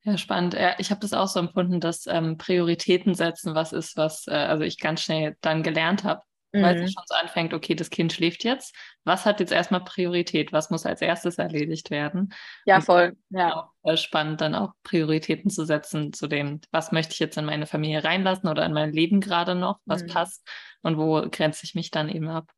[0.05, 0.53] Ja, spannend.
[0.53, 4.31] Ja, ich habe das auch so empfunden, dass ähm, Prioritäten setzen was ist, was äh,
[4.31, 6.21] also ich ganz schnell dann gelernt habe,
[6.51, 6.61] mhm.
[6.61, 8.75] weil es schon so anfängt, okay, das Kind schläft jetzt.
[9.05, 10.51] Was hat jetzt erstmal Priorität?
[10.51, 12.33] Was muss als erstes erledigt werden?
[12.65, 13.15] Ja, voll.
[13.29, 13.55] Ja.
[13.55, 17.45] Auch, äh, spannend, dann auch Prioritäten zu setzen zu dem, was möchte ich jetzt in
[17.45, 20.07] meine Familie reinlassen oder in mein Leben gerade noch, was mhm.
[20.07, 20.45] passt
[20.81, 22.51] und wo grenze ich mich dann eben ab.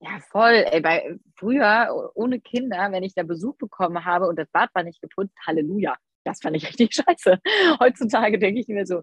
[0.00, 0.64] Ja, voll.
[0.70, 4.82] Ey, bei, früher ohne Kinder, wenn ich da Besuch bekommen habe und das Bad war
[4.82, 7.38] nicht geputzt, Halleluja das fand ich richtig scheiße.
[7.80, 9.02] Heutzutage denke ich mir so,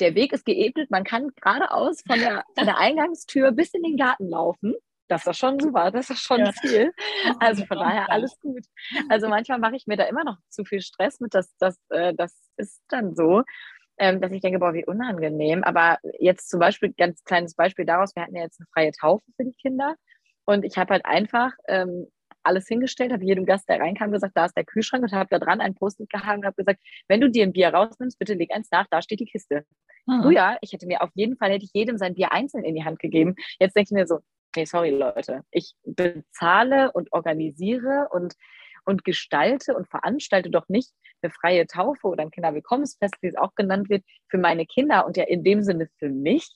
[0.00, 3.96] der Weg ist geebnet, man kann geradeaus von der, von der Eingangstür bis in den
[3.96, 4.74] Garten laufen.
[5.08, 6.52] Das ist schon super, das ist schon ja.
[6.52, 6.92] viel.
[7.40, 8.64] Also von daher alles gut.
[9.08, 12.14] Also manchmal mache ich mir da immer noch zu viel Stress mit, das, das, äh,
[12.14, 13.42] das ist dann so,
[13.98, 15.64] ähm, dass ich denke, boah, wie unangenehm.
[15.64, 19.24] Aber jetzt zum Beispiel, ganz kleines Beispiel daraus, wir hatten ja jetzt eine freie Taufe
[19.36, 19.96] für die Kinder.
[20.48, 22.06] Und ich habe halt einfach ähm,
[22.42, 25.38] alles hingestellt, habe jedem Gast, der reinkam, gesagt, da ist der Kühlschrank und habe da
[25.38, 28.50] dran ein Post-it gehangen und habe gesagt, wenn du dir ein Bier rausnimmst, bitte leg
[28.54, 29.66] eins nach, da steht die Kiste.
[30.06, 30.22] Mhm.
[30.22, 32.82] Früher, ich hätte mir auf jeden Fall, hätte ich jedem sein Bier einzeln in die
[32.82, 33.34] Hand gegeben.
[33.60, 34.20] Jetzt denke ich mir so,
[34.56, 38.32] nee, sorry Leute, ich bezahle und organisiere und,
[38.86, 43.54] und gestalte und veranstalte doch nicht eine freie Taufe oder ein Kinderwillkommensfest, wie es auch
[43.54, 46.48] genannt wird, für meine Kinder und ja in dem Sinne für mich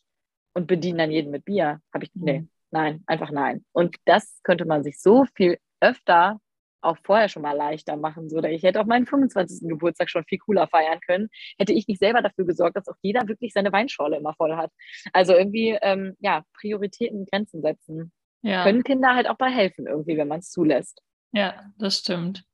[0.55, 1.83] und bediene dann jeden mit Bier.
[1.93, 2.49] Habe ich, nee, mhm.
[2.73, 3.65] Nein, einfach nein.
[3.73, 6.39] Und das könnte man sich so viel öfter
[6.83, 8.29] auch vorher schon mal leichter machen.
[8.29, 9.69] So, ich hätte auch meinen 25.
[9.69, 13.27] Geburtstag schon viel cooler feiern können, hätte ich nicht selber dafür gesorgt, dass auch jeder
[13.29, 14.71] wirklich seine Weinschorle immer voll hat.
[15.13, 18.13] Also irgendwie, ähm, ja, Prioritäten, Grenzen setzen.
[18.43, 18.65] Ja.
[18.65, 21.01] Können Kinder halt auch bei helfen, irgendwie, wenn man es zulässt.
[21.33, 22.45] Ja, das stimmt.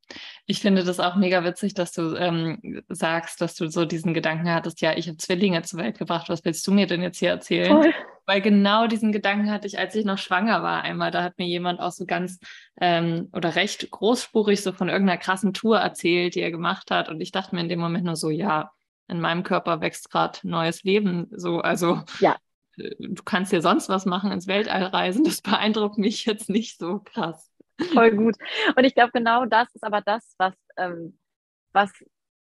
[0.47, 4.51] Ich finde das auch mega witzig, dass du ähm, sagst, dass du so diesen Gedanken
[4.51, 7.31] hattest, ja, ich habe Zwillinge zur Welt gebracht, was willst du mir denn jetzt hier
[7.31, 7.83] erzählen?
[7.83, 7.95] Voll.
[8.29, 10.83] Weil genau diesen Gedanken hatte ich, als ich noch schwanger war.
[10.83, 12.39] Einmal, da hat mir jemand auch so ganz
[12.79, 17.09] ähm, oder recht großspurig so von irgendeiner krassen Tour erzählt, die er gemacht hat.
[17.09, 18.71] Und ich dachte mir in dem Moment nur so, ja,
[19.07, 21.29] in meinem Körper wächst gerade neues Leben.
[21.31, 22.37] So, also ja.
[22.77, 25.25] Äh, du kannst dir sonst was machen, ins Weltall reisen.
[25.25, 27.51] Das beeindruckt mich jetzt nicht so krass.
[27.95, 28.37] Voll gut.
[28.77, 31.19] Und ich glaube, genau das ist aber das, was, ähm,
[31.73, 31.91] was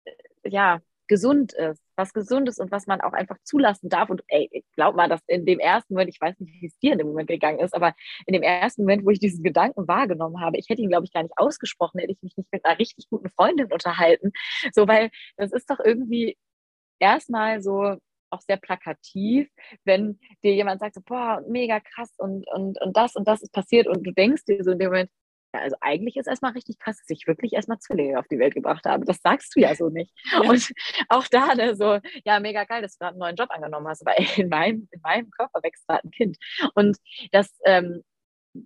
[0.05, 4.11] äh, ja gesund ist, was gesund ist und was man auch einfach zulassen darf.
[4.11, 6.79] Und ey, ich glaube mal, dass in dem ersten Moment, ich weiß nicht, wie es
[6.79, 7.95] dir in dem Moment gegangen ist, aber
[8.27, 11.13] in dem ersten Moment, wo ich diesen Gedanken wahrgenommen habe, ich hätte ihn, glaube ich,
[11.13, 14.33] gar nicht ausgesprochen, hätte ich mich nicht mit einer richtig guten Freundin unterhalten.
[14.73, 16.37] So, weil das ist doch irgendwie
[16.99, 17.97] erstmal so
[18.31, 19.49] auch sehr plakativ,
[19.85, 23.53] wenn dir jemand sagt, so, boah, mega krass und, und, und das und das ist
[23.53, 25.11] passiert und du denkst dir so in dem Moment,
[25.53, 28.55] ja, also eigentlich ist erstmal richtig krass, dass ich wirklich erstmal Zwillinge auf die Welt
[28.55, 29.05] gebracht habe.
[29.05, 30.13] Das sagst du ja so nicht.
[30.33, 30.49] Ja.
[30.49, 30.73] Und
[31.09, 34.07] auch da, ne, so, ja, mega geil, dass du gerade einen neuen Job angenommen hast,
[34.07, 36.37] aber in meinem, in meinem Körper wächst gerade ein Kind.
[36.75, 36.97] Und
[37.33, 38.03] das, ähm,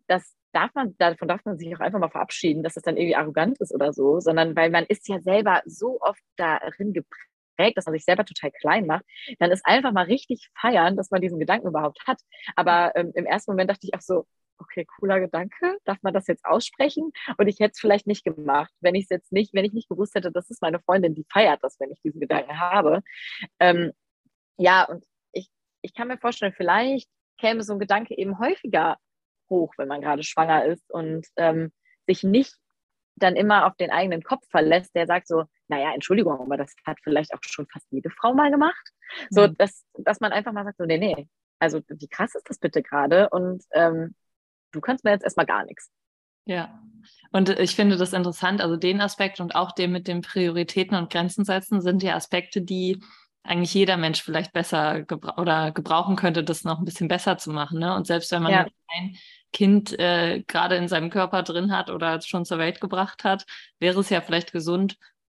[0.07, 3.17] das darf man, davon darf man sich auch einfach mal verabschieden, dass das dann irgendwie
[3.17, 7.87] arrogant ist oder so, sondern weil man ist ja selber so oft darin geprägt, dass
[7.87, 9.05] man sich selber total klein macht,
[9.39, 12.21] dann ist einfach mal richtig feiern, dass man diesen Gedanken überhaupt hat.
[12.57, 14.27] Aber ähm, im ersten Moment dachte ich auch so,
[14.59, 17.13] okay, cooler Gedanke, darf man das jetzt aussprechen?
[17.39, 19.89] Und ich hätte es vielleicht nicht gemacht, wenn ich es jetzt nicht, wenn ich nicht
[19.89, 23.03] gewusst hätte, das ist meine Freundin, die feiert das, wenn ich diesen Gedanken habe.
[23.61, 23.93] Ähm,
[24.57, 25.51] ja, und ich,
[25.83, 28.97] ich kann mir vorstellen, vielleicht käme so ein Gedanke eben häufiger
[29.51, 31.73] hoch, wenn man gerade schwanger ist und ähm,
[32.07, 32.55] sich nicht
[33.17, 36.99] dann immer auf den eigenen Kopf verlässt, der sagt so, naja, Entschuldigung, aber das hat
[37.03, 38.91] vielleicht auch schon fast jede Frau mal gemacht.
[39.31, 39.57] So, mhm.
[39.57, 41.29] dass, dass man einfach mal sagt, so, nee, nee,
[41.59, 43.31] also wie krass ist das bitte gerade?
[43.31, 44.15] Und ähm,
[44.75, 45.91] du kannst mir jetzt erstmal gar nichts.
[46.47, 46.79] Ja,
[47.33, 51.11] und ich finde das interessant, also den Aspekt und auch den mit den Prioritäten und
[51.11, 53.01] Grenzen setzen sind ja Aspekte, die
[53.43, 57.51] eigentlich jeder Mensch vielleicht besser gebra oder gebrauchen könnte, das noch ein bisschen besser zu
[57.51, 57.79] machen.
[57.79, 57.95] Ne?
[57.95, 58.67] Und selbst wenn man ja.
[58.89, 59.17] ein
[59.53, 63.45] Kind äh, gerade in seinem Körper drin hat oder schon zur Welt gebracht hat,
[63.79, 64.97] wäre es ja vielleicht gesund,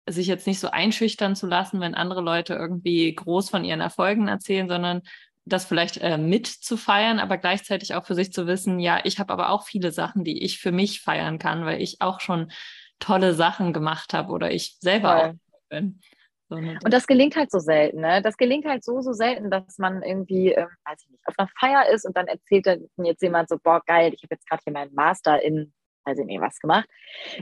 [0.09, 4.27] sich jetzt nicht so einschüchtern zu lassen, wenn andere Leute irgendwie groß von ihren Erfolgen
[4.29, 5.01] erzählen, sondern
[5.47, 9.19] das vielleicht äh, mit zu feiern, aber gleichzeitig auch für sich zu wissen, ja, ich
[9.19, 12.51] habe aber auch viele Sachen, die ich für mich feiern kann, weil ich auch schon
[12.99, 15.29] tolle Sachen gemacht habe oder ich selber Voll.
[15.29, 16.01] auch bin.
[16.49, 18.21] So und das gelingt halt so selten, ne?
[18.21, 21.49] Das gelingt halt so, so selten, dass man irgendwie, äh, weiß ich nicht, auf einer
[21.59, 24.61] Feier ist und dann erzählt dann jetzt jemand so, boah, geil, ich habe jetzt gerade
[24.63, 25.73] hier meinen Master in,
[26.05, 26.87] weiß ich nicht, was gemacht.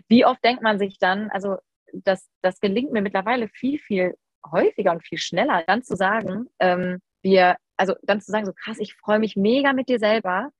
[0.08, 1.58] Wie oft denkt man sich dann, also
[1.94, 4.16] das, das gelingt mir mittlerweile viel, viel
[4.52, 8.78] häufiger und viel schneller, dann zu sagen, ähm, wir also dann zu sagen, so krass,
[8.80, 10.52] ich freue mich mega mit dir selber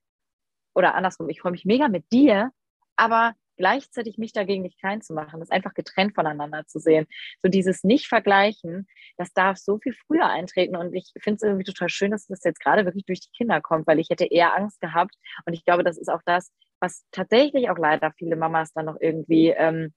[0.74, 2.52] oder andersrum, ich freue mich mega mit dir,
[2.96, 7.08] aber gleichzeitig mich dagegen nicht klein zu machen, das einfach getrennt voneinander zu sehen.
[7.42, 8.88] So dieses Nicht-Vergleichen,
[9.18, 12.44] das darf so viel früher eintreten und ich finde es irgendwie total schön, dass das
[12.44, 15.64] jetzt gerade wirklich durch die Kinder kommt, weil ich hätte eher Angst gehabt und ich
[15.64, 19.94] glaube, das ist auch das, was tatsächlich auch leider viele Mamas dann noch irgendwie ähm,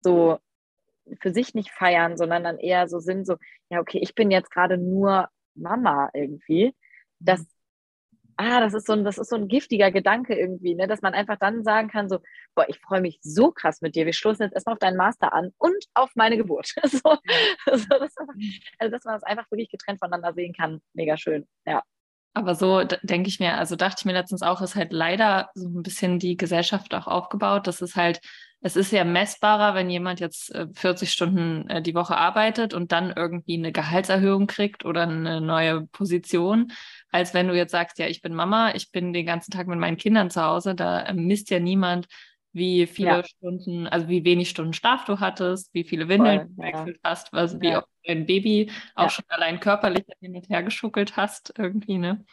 [0.00, 0.38] so
[1.20, 3.36] für sich nicht feiern, sondern dann eher so sind, so,
[3.70, 5.28] ja, okay, ich bin jetzt gerade nur
[5.60, 6.74] Mama irgendwie.
[7.18, 7.46] Das, mhm.
[8.36, 10.86] ah, das ist so ein, das ist so ein giftiger Gedanke irgendwie, ne?
[10.86, 12.20] dass man einfach dann sagen kann, so,
[12.54, 14.06] boah, ich freue mich so krass mit dir.
[14.06, 16.74] Wir stoßen jetzt erstmal auf deinen Master an und auf meine Geburt.
[16.84, 18.14] so, so, das,
[18.78, 20.80] also, dass man das einfach wirklich getrennt voneinander sehen kann.
[20.94, 21.82] Mega schön, ja.
[22.34, 25.66] Aber so denke ich mir, also dachte ich mir letztens auch, ist halt leider so
[25.66, 28.20] ein bisschen die Gesellschaft auch aufgebaut, dass es halt
[28.60, 32.90] es ist ja messbarer, wenn jemand jetzt 40 äh, Stunden äh, die Woche arbeitet und
[32.90, 36.72] dann irgendwie eine Gehaltserhöhung kriegt oder eine neue Position,
[37.10, 39.78] als wenn du jetzt sagst, ja, ich bin Mama, ich bin den ganzen Tag mit
[39.78, 42.08] meinen Kindern zu Hause, da äh, misst ja niemand,
[42.52, 43.24] wie viele ja.
[43.24, 47.10] Stunden, also wie wenig Stunden Schlaf du hattest, wie viele Windeln du gewechselt ja.
[47.10, 47.78] hast, was, wie ja.
[47.78, 52.24] oft dein Baby auch schon allein körperlich hin und her geschuckelt hast, irgendwie, ne?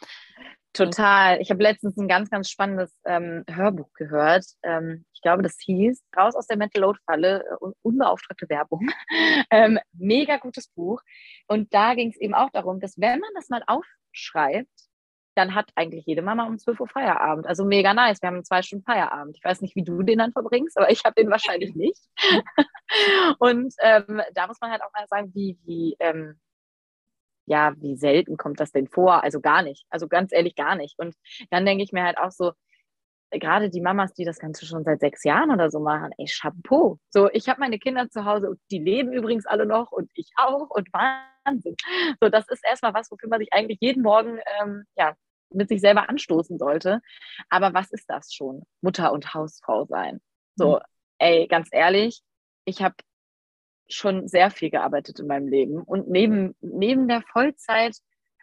[0.76, 1.40] Total.
[1.40, 4.44] Ich habe letztens ein ganz, ganz spannendes ähm, Hörbuch gehört.
[4.62, 8.88] Ähm, ich glaube, das hieß Raus aus der Mental Load Falle, äh, unbeauftragte Werbung.
[9.50, 11.00] ähm, mega gutes Buch.
[11.46, 14.68] Und da ging es eben auch darum, dass wenn man das mal aufschreibt,
[15.34, 17.46] dann hat eigentlich jede Mama um 12 Uhr Feierabend.
[17.46, 18.22] Also mega nice.
[18.22, 19.36] Wir haben zwei Stunden Feierabend.
[19.36, 22.00] Ich weiß nicht, wie du den dann verbringst, aber ich habe den wahrscheinlich nicht.
[23.38, 26.40] und ähm, da muss man halt auch mal sagen, wie, wie ähm,
[27.46, 29.22] ja, wie selten kommt das denn vor?
[29.22, 29.86] Also gar nicht.
[29.90, 30.98] Also ganz ehrlich gar nicht.
[30.98, 31.14] Und
[31.50, 32.52] dann denke ich mir halt auch so,
[33.30, 36.98] gerade die Mamas, die das Ganze schon seit sechs Jahren oder so machen, ey, Chapeau.
[37.10, 40.30] So, ich habe meine Kinder zu Hause und die leben übrigens alle noch und ich
[40.36, 41.76] auch und Wahnsinn.
[42.20, 45.14] So, das ist erstmal was, wofür man sich eigentlich jeden Morgen ähm, ja,
[45.50, 47.00] mit sich selber anstoßen sollte.
[47.48, 48.62] Aber was ist das schon?
[48.80, 50.20] Mutter und Hausfrau sein.
[50.56, 50.80] So, mhm.
[51.18, 52.22] ey, ganz ehrlich,
[52.64, 52.94] ich habe
[53.88, 55.82] schon sehr viel gearbeitet in meinem Leben.
[55.82, 57.96] Und neben, neben der Vollzeit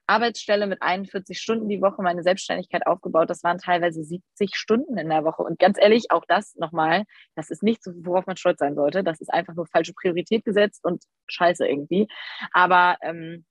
[0.06, 3.30] Arbeitsstelle mit 41 Stunden die Woche meine Selbstständigkeit aufgebaut.
[3.30, 5.44] Das waren teilweise 70 Stunden in der Woche.
[5.44, 7.04] Und ganz ehrlich, auch das nochmal,
[7.36, 9.04] das ist nichts, worauf man stolz sein sollte.
[9.04, 12.08] Das ist einfach nur falsche Priorität gesetzt und scheiße irgendwie.
[12.52, 13.46] Aber ähm,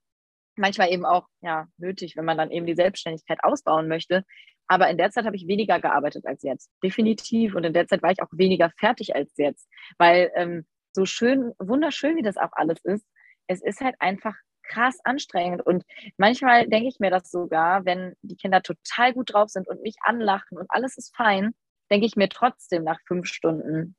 [0.57, 4.25] manchmal eben auch ja, nötig, wenn man dann eben die Selbstständigkeit ausbauen möchte.
[4.69, 6.71] Aber in der Zeit habe ich weniger gearbeitet als jetzt.
[6.83, 7.55] Definitiv.
[7.55, 9.67] Und in der Zeit war ich auch weniger fertig als jetzt.
[9.99, 13.07] Weil ähm, so schön, wunderschön, wie das auch alles ist,
[13.47, 15.65] es ist halt einfach krass anstrengend.
[15.65, 15.85] Und
[16.17, 19.97] manchmal denke ich mir das sogar, wenn die Kinder total gut drauf sind und mich
[20.03, 21.55] anlachen und alles ist fein,
[21.91, 23.97] denke ich mir trotzdem nach fünf Stunden,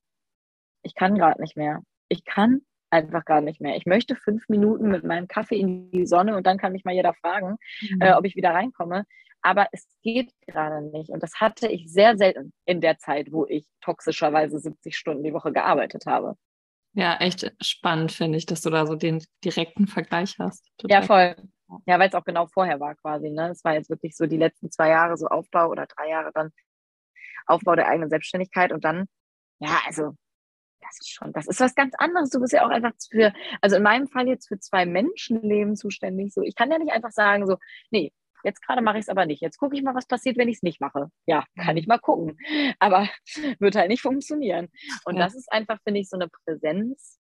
[0.83, 1.81] ich kann gerade nicht mehr.
[2.09, 3.75] Ich kann einfach gar nicht mehr.
[3.75, 6.93] Ich möchte fünf Minuten mit meinem Kaffee in die Sonne und dann kann mich mal
[6.93, 8.01] jeder fragen, mhm.
[8.01, 9.05] äh, ob ich wieder reinkomme.
[9.41, 11.09] Aber es geht gerade nicht.
[11.09, 15.33] Und das hatte ich sehr selten in der Zeit, wo ich toxischerweise 70 Stunden die
[15.33, 16.35] Woche gearbeitet habe.
[16.93, 20.69] Ja, echt spannend finde ich, dass du da so den direkten Vergleich hast.
[20.77, 21.01] Total.
[21.01, 21.35] Ja, voll.
[21.87, 23.31] Ja, weil es auch genau vorher war quasi.
[23.31, 23.49] Ne?
[23.49, 26.51] Es war jetzt wirklich so die letzten zwei Jahre so Aufbau oder drei Jahre dann
[27.47, 29.07] Aufbau der eigenen Selbstständigkeit und dann,
[29.59, 30.15] ja, also
[30.81, 32.29] das ist schon, das ist was ganz anderes.
[32.29, 36.33] Du bist ja auch einfach für, also in meinem Fall jetzt für zwei Menschenleben zuständig.
[36.33, 37.57] So, ich kann ja nicht einfach sagen, so,
[37.89, 38.11] nee,
[38.43, 39.41] jetzt gerade mache ich es aber nicht.
[39.41, 41.09] Jetzt gucke ich mal, was passiert, wenn ich es nicht mache.
[41.25, 42.37] Ja, kann ich mal gucken.
[42.79, 43.09] Aber
[43.59, 44.69] wird halt nicht funktionieren.
[45.05, 45.23] Und ja.
[45.23, 47.19] das ist einfach, finde ich, so eine Präsenz,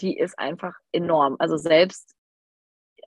[0.00, 1.36] die ist einfach enorm.
[1.38, 2.14] Also selbst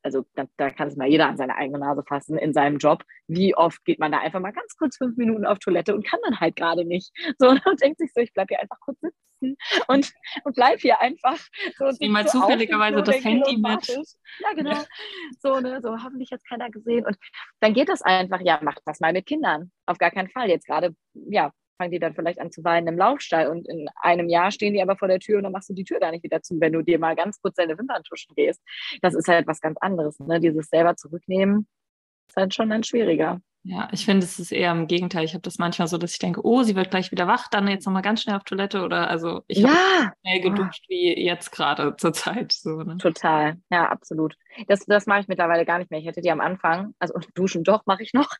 [0.06, 3.04] also da, da kann es mal jeder an seine eigene Nase fassen in seinem Job.
[3.28, 6.20] Wie oft geht man da einfach mal ganz kurz fünf Minuten auf Toilette und kann
[6.24, 7.12] dann halt gerade nicht.
[7.40, 11.02] So und denkt sich so, ich bleibe hier einfach kurz sitzen und, und bleib hier
[11.02, 11.40] einfach.
[11.78, 13.88] So, Wie mal so zufälligerweise das Handy mit.
[13.88, 14.78] Ja, genau.
[15.40, 17.06] So, ne, so hoffentlich jetzt keiner gesehen.
[17.06, 17.18] Und
[17.60, 19.72] dann geht das einfach, ja, macht das mal mit Kindern.
[19.88, 20.50] Auf gar keinen Fall.
[20.50, 24.30] Jetzt gerade, ja, fangen die dann vielleicht an zu weinen im Laufstall und in einem
[24.30, 26.24] Jahr stehen die aber vor der Tür und dann machst du die Tür gar nicht
[26.24, 28.62] wieder zu, wenn du dir mal ganz kurz deine Wimpern tuschen gehst.
[29.02, 30.20] Das ist halt was ganz anderes.
[30.20, 30.40] Ne?
[30.40, 31.68] Dieses selber zurücknehmen
[32.28, 33.42] ist halt schon dann schwieriger.
[33.68, 35.26] Ja, ich finde, es ist eher im Gegenteil.
[35.26, 37.68] Ich habe das manchmal so, dass ich denke, oh, sie wird gleich wieder wach, dann
[37.68, 39.70] jetzt nochmal ganz schnell auf Toilette oder also ich ja.
[39.70, 42.52] habe schnell geduscht wie jetzt gerade zur Zeit.
[42.52, 42.98] So, ne?
[42.98, 44.36] Total, ja, absolut.
[44.68, 46.00] Das, das mache ich mittlerweile gar nicht mehr.
[46.00, 48.30] Ich hätte die am Anfang, also duschen doch mache ich noch.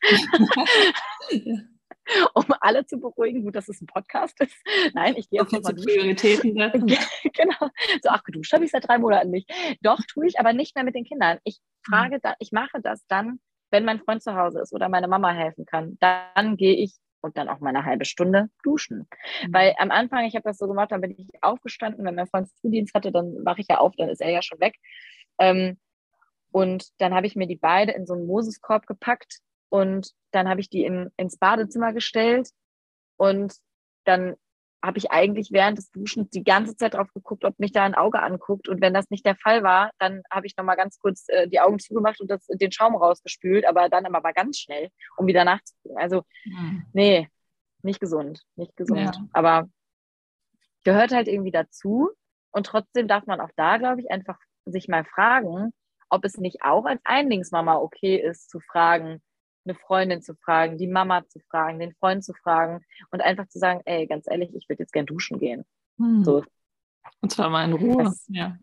[2.34, 3.44] um alle zu beruhigen.
[3.44, 4.56] Gut, dass es ein Podcast ist.
[4.94, 6.86] Nein, ich gehe jetzt mal Prioritäten setzen.
[7.34, 7.70] genau.
[8.02, 9.50] So, ach, geduscht habe ich seit drei Monaten nicht.
[9.82, 11.38] Doch, tue ich, aber nicht mehr mit den Kindern.
[11.44, 12.20] Ich frage, mhm.
[12.22, 13.40] da, ich mache das dann,
[13.70, 15.96] wenn mein Freund zu Hause ist oder meine Mama helfen kann.
[16.00, 19.08] Dann gehe ich und dann auch mal eine halbe Stunde duschen.
[19.42, 19.52] Mhm.
[19.52, 22.48] Weil am Anfang, ich habe das so gemacht, dann bin ich aufgestanden, wenn mein Freund
[22.60, 24.76] Frühdienst hatte, dann wache ich ja auf, dann ist er ja schon weg.
[25.38, 25.78] Ähm,
[26.52, 30.60] und dann habe ich mir die beide in so einen Moseskorb gepackt und dann habe
[30.60, 32.50] ich die in, ins Badezimmer gestellt
[33.16, 33.54] und
[34.04, 34.36] dann
[34.82, 37.94] habe ich eigentlich während des Duschens die ganze Zeit drauf geguckt, ob mich da ein
[37.94, 38.68] Auge anguckt.
[38.68, 41.60] Und wenn das nicht der Fall war, dann habe ich nochmal ganz kurz äh, die
[41.60, 45.98] Augen zugemacht und das, den Schaum rausgespült, aber dann aber ganz schnell, um wieder nachzugucken.
[45.98, 46.86] Also, mhm.
[46.92, 47.28] nee,
[47.82, 49.16] nicht gesund, nicht gesund.
[49.16, 49.28] Ja.
[49.32, 49.68] Aber
[50.84, 52.10] gehört halt irgendwie dazu.
[52.52, 55.72] Und trotzdem darf man auch da, glaube ich, einfach sich mal fragen,
[56.08, 59.20] ob es nicht auch als Einlingsmama okay ist, zu fragen,
[59.66, 63.58] eine Freundin zu fragen, die Mama zu fragen, den Freund zu fragen und einfach zu
[63.58, 65.64] sagen, ey, ganz ehrlich, ich würde jetzt gern duschen gehen.
[65.98, 66.24] Hm.
[66.24, 66.44] So.
[67.20, 68.04] Und zwar mal in Ruhe.
[68.04, 68.56] Das, ja.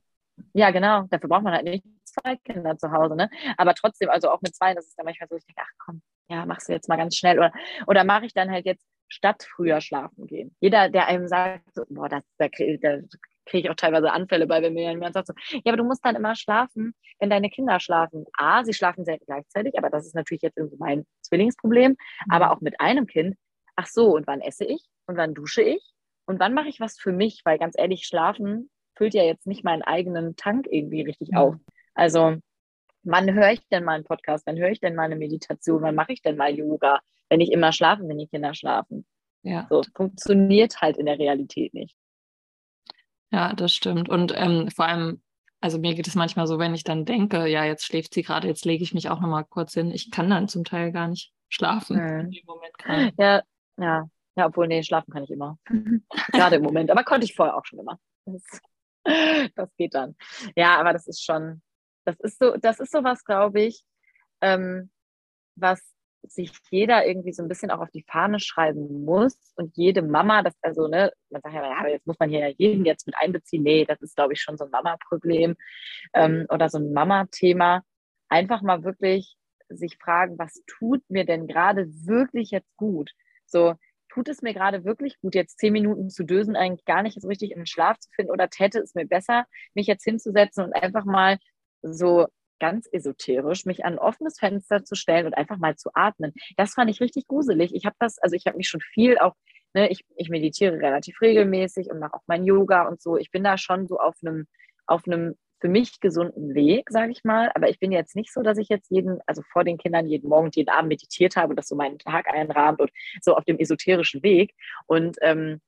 [0.54, 1.04] ja, genau.
[1.10, 3.30] Dafür braucht man halt nicht zwei Kinder zu Hause, ne?
[3.58, 6.02] Aber trotzdem, also auch mit zwei, das ist dann manchmal so, ich denke, ach komm,
[6.30, 7.38] ja, machst du jetzt mal ganz schnell.
[7.38, 7.52] Oder,
[7.88, 10.56] oder mache ich dann halt jetzt statt früher schlafen gehen.
[10.60, 12.98] Jeder, der einem sagt, so, boah, das, da, da
[13.46, 16.04] kriege ich auch teilweise Anfälle bei, wenn mir jemand sagt so, ja, aber du musst
[16.06, 18.26] dann immer schlafen, wenn deine Kinder schlafen.
[18.38, 22.32] A, sie schlafen selten gleichzeitig, aber das ist natürlich jetzt irgendwie mein Zwillingsproblem, mhm.
[22.32, 23.36] aber auch mit einem Kind.
[23.76, 24.86] Ach so, und wann esse ich?
[25.08, 25.94] Und wann dusche ich?
[26.26, 27.42] Und wann mache ich was für mich?
[27.44, 31.38] Weil ganz ehrlich, schlafen füllt ja jetzt nicht meinen eigenen Tank irgendwie richtig mhm.
[31.38, 31.56] auf.
[31.96, 32.38] Also,
[33.04, 34.46] wann höre ich denn mal einen Podcast?
[34.48, 35.82] Wann höre ich denn mal eine Meditation?
[35.82, 37.00] Wann mache ich denn mal Yoga?
[37.30, 39.06] Wenn ich immer schlafen, wenn die Kinder schlafen.
[39.42, 39.68] Ja.
[39.70, 41.98] So funktioniert halt in der Realität nicht.
[43.34, 44.10] Ja, das stimmt.
[44.10, 45.22] Und ähm, vor allem,
[45.60, 48.48] also mir geht es manchmal so, wenn ich dann denke, ja, jetzt schläft sie gerade,
[48.48, 49.90] jetzt lege ich mich auch nochmal kurz hin.
[49.90, 52.32] Ich kann dann zum Teil gar nicht schlafen mhm.
[52.32, 53.12] dem Moment gerade.
[53.18, 53.42] Ja,
[53.78, 54.10] ja.
[54.36, 55.58] Ja, obwohl, nee, schlafen kann ich immer.
[56.32, 56.92] gerade im Moment.
[56.92, 58.00] Aber konnte ich vorher auch schon immer.
[58.26, 58.44] Das,
[59.56, 60.16] das, geht dann.
[60.56, 61.62] Ja, aber das ist schon,
[62.06, 63.84] das ist so, das ist sowas, glaube ich,
[64.42, 64.92] ähm,
[65.56, 65.82] was
[66.24, 70.42] sich jeder irgendwie so ein bisschen auch auf die Fahne schreiben muss und jede Mama,
[70.42, 73.16] das also, ne, man sagt ja, ja jetzt muss man hier ja jeden jetzt mit
[73.18, 73.64] einbeziehen.
[73.64, 75.56] Nee, das ist, glaube ich, schon so ein Mama-Problem
[76.14, 77.84] ähm, oder so ein Mama-Thema.
[78.30, 79.36] Einfach mal wirklich
[79.70, 83.12] sich fragen, was tut mir denn gerade wirklich jetzt gut?
[83.46, 83.76] So,
[84.10, 87.28] tut es mir gerade wirklich gut, jetzt zehn Minuten zu dösen, eigentlich gar nicht so
[87.28, 90.74] richtig in den Schlaf zu finden oder täte es mir besser, mich jetzt hinzusetzen und
[90.74, 91.38] einfach mal
[91.82, 92.28] so
[92.64, 96.32] ganz esoterisch, mich an ein offenes Fenster zu stellen und einfach mal zu atmen.
[96.56, 97.76] Das fand ich richtig gruselig.
[97.76, 99.34] Ich habe das, also ich habe mich schon viel auch,
[99.74, 103.18] ne, ich, ich meditiere relativ regelmäßig und mache auch mein Yoga und so.
[103.18, 104.48] Ich bin da schon so auf einem,
[104.88, 107.52] auf einem für mich gesunden Weg, sage ich mal.
[107.54, 110.30] Aber ich bin jetzt nicht so, dass ich jetzt jeden, also vor den Kindern jeden
[110.30, 112.92] Morgen jeden Abend meditiert habe und das so meinen Tag einrahmt und
[113.22, 114.54] so auf dem esoterischen Weg.
[114.88, 115.60] Und ähm,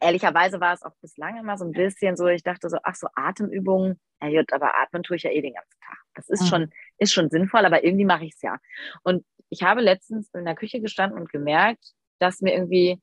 [0.00, 3.08] ehrlicherweise war es auch bislang immer so ein bisschen so, ich dachte so, ach so,
[3.14, 5.98] Atemübungen, ja gut, aber atmen tue ich ja eh den ganzen Tag.
[6.14, 6.46] Das ist, mhm.
[6.46, 8.58] schon, ist schon sinnvoll, aber irgendwie mache ich es ja.
[9.02, 13.00] Und ich habe letztens in der Küche gestanden und gemerkt, dass mir irgendwie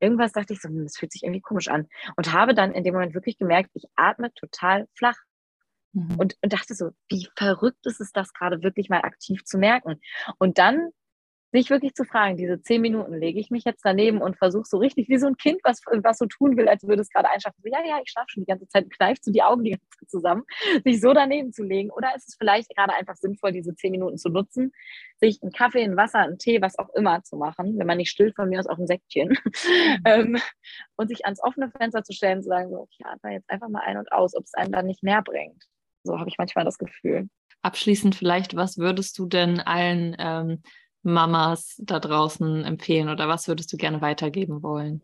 [0.00, 1.88] irgendwas dachte ich so, hm, das fühlt sich irgendwie komisch an.
[2.16, 5.16] Und habe dann in dem Moment wirklich gemerkt, ich atme total flach.
[5.92, 6.16] Mhm.
[6.16, 10.00] Und, und dachte so, wie verrückt ist es das gerade wirklich mal aktiv zu merken.
[10.38, 10.90] Und dann
[11.50, 14.76] sich wirklich zu fragen, diese zehn Minuten lege ich mich jetzt daneben und versuche so
[14.76, 17.60] richtig wie so ein Kind, was, was so tun will, als würde es gerade einschlafen.
[17.62, 19.88] So, ja, ja, ich schlafe schon die ganze Zeit, kneift so die Augen die ganze
[19.98, 20.44] Zeit zusammen,
[20.84, 21.90] sich so daneben zu legen.
[21.90, 24.72] Oder ist es vielleicht gerade einfach sinnvoll, diese zehn Minuten zu nutzen,
[25.20, 28.10] sich einen Kaffee, ein Wasser, einen Tee, was auch immer zu machen, wenn man nicht
[28.10, 29.30] stillt, von mir aus auch ein Säckchen,
[30.04, 30.38] mhm.
[30.96, 33.82] und sich ans offene Fenster zu stellen zu sagen, so, okay, atme jetzt einfach mal
[33.84, 35.64] ein und aus, ob es einem dann nicht mehr bringt.
[36.04, 37.28] So habe ich manchmal das Gefühl.
[37.62, 40.62] Abschließend vielleicht, was würdest du denn allen ähm,
[41.02, 45.02] Mamas da draußen empfehlen oder was würdest du gerne weitergeben wollen?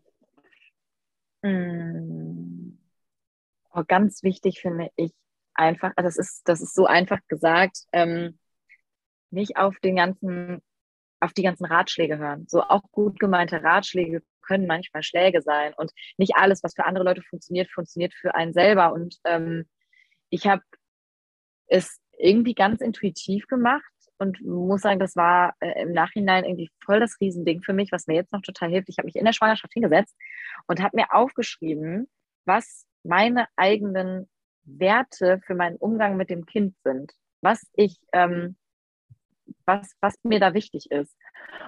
[1.41, 2.77] Mm.
[3.71, 5.11] Oh, ganz wichtig finde ich
[5.53, 8.39] einfach, also das ist, das ist so einfach gesagt, ähm,
[9.31, 10.61] nicht auf den ganzen,
[11.19, 12.45] auf die ganzen Ratschläge hören.
[12.47, 17.03] So auch gut gemeinte Ratschläge können manchmal Schläge sein und nicht alles, was für andere
[17.03, 18.93] Leute funktioniert, funktioniert für einen selber.
[18.93, 19.67] Und ähm,
[20.29, 20.61] ich habe
[21.67, 23.83] es irgendwie ganz intuitiv gemacht
[24.17, 28.07] und muss sagen, das war äh, im Nachhinein irgendwie voll das Riesending für mich, was
[28.07, 28.89] mir jetzt noch total hilft.
[28.89, 30.15] Ich habe mich in der Schwangerschaft hingesetzt
[30.67, 32.07] und habe mir aufgeschrieben,
[32.45, 34.29] was meine eigenen
[34.63, 38.55] Werte für meinen Umgang mit dem Kind sind, was ich ähm,
[39.65, 41.15] was, was mir da wichtig ist.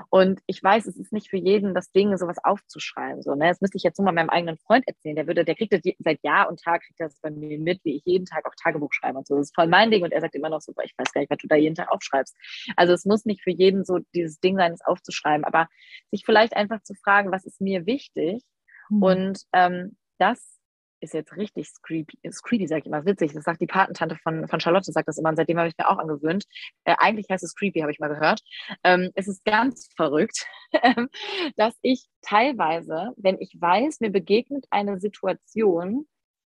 [0.10, 3.22] Und ich weiß, es ist nicht für jeden das Ding, sowas aufzuschreiben.
[3.22, 3.48] So, ne?
[3.48, 5.16] Das müsste ich jetzt nur mal meinem eigenen Freund erzählen.
[5.16, 7.96] Der würde, der kriegt das seit Jahr und Tag, kriegt das bei mir mit, wie
[7.98, 9.36] ich jeden Tag auch Tagebuch schreibe und so.
[9.36, 10.04] Das ist voll mein Ding.
[10.04, 11.92] Und er sagt immer noch so, ich weiß gar nicht, was du da jeden Tag
[11.92, 12.36] aufschreibst.
[12.76, 15.68] Also es muss nicht für jeden so dieses Ding sein, es aufzuschreiben, aber
[16.12, 18.44] sich vielleicht einfach zu fragen, was ist mir wichtig?
[18.90, 19.04] Mhm.
[19.04, 20.57] Und ähm, das
[21.00, 23.34] ist jetzt richtig creepy, creepy sag ich immer, witzig.
[23.34, 25.90] Das sagt die Patentante von, von Charlotte, sagt das immer, und seitdem habe ich mir
[25.90, 26.46] auch angewöhnt.
[26.86, 28.42] Äh, eigentlich heißt es creepy, habe ich mal gehört.
[28.84, 30.48] Ähm, es ist ganz verrückt,
[30.84, 31.10] ähm,
[31.56, 36.08] dass ich teilweise, wenn ich weiß, mir begegnet eine Situation,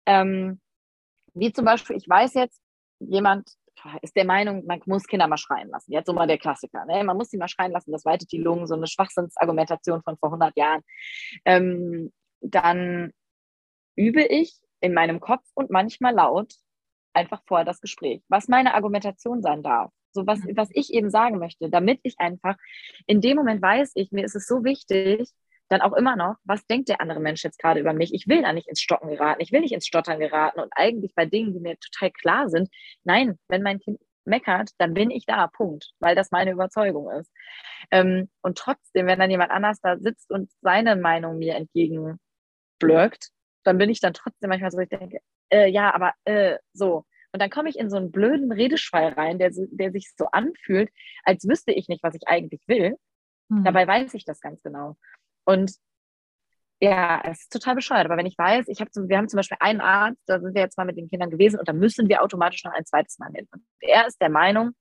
[0.07, 0.61] ähm,
[1.34, 2.61] wie zum Beispiel, ich weiß jetzt,
[3.01, 3.51] jemand
[4.03, 5.93] ist der Meinung, man muss Kinder mal schreien lassen.
[5.93, 6.84] Jetzt so mal der Klassiker.
[6.86, 7.05] Ne?
[7.05, 10.30] Man muss sie mal schreien lassen, das weitet die Lungen, so eine Schwachsinnsargumentation von vor
[10.30, 10.82] 100 Jahren.
[11.45, 13.12] Ähm, dann
[13.99, 16.55] übe ich in meinem Kopf und manchmal laut
[17.12, 19.90] einfach vorher das Gespräch, was meine Argumentation sein darf.
[20.12, 20.57] So was, mhm.
[20.57, 22.57] was ich eben sagen möchte, damit ich einfach
[23.07, 25.28] in dem Moment weiß ich, mir ist es so wichtig,
[25.68, 28.14] dann auch immer noch, was denkt der andere Mensch jetzt gerade über mich?
[28.14, 31.14] Ich will da nicht ins Stocken geraten, ich will nicht ins Stottern geraten und eigentlich
[31.14, 32.70] bei Dingen, die mir total klar sind,
[33.05, 37.30] nein, wenn mein Kind meckert, dann bin ich da, Punkt, weil das meine Überzeugung ist.
[37.90, 43.30] Ähm, und trotzdem, wenn dann jemand anders da sitzt und seine Meinung mir entgegenblöckt,
[43.69, 45.19] dann bin ich dann trotzdem manchmal so, ich denke,
[45.51, 47.05] äh, ja, aber äh, so.
[47.33, 50.91] Und dann komme ich in so einen blöden Redeschwall rein, der, der sich so anfühlt,
[51.25, 52.97] als wüsste ich nicht, was ich eigentlich will.
[53.49, 53.64] Mhm.
[53.64, 54.97] Dabei weiß ich das ganz genau.
[55.45, 55.73] Und
[56.81, 58.07] ja, es ist total bescheuert.
[58.07, 60.55] Aber wenn ich weiß, ich habe zum, wir haben zum Beispiel einen Arzt, da sind
[60.55, 63.19] wir jetzt mal mit den Kindern gewesen und da müssen wir automatisch noch ein zweites
[63.19, 63.49] Mal hin.
[63.53, 64.73] Und er ist der Meinung,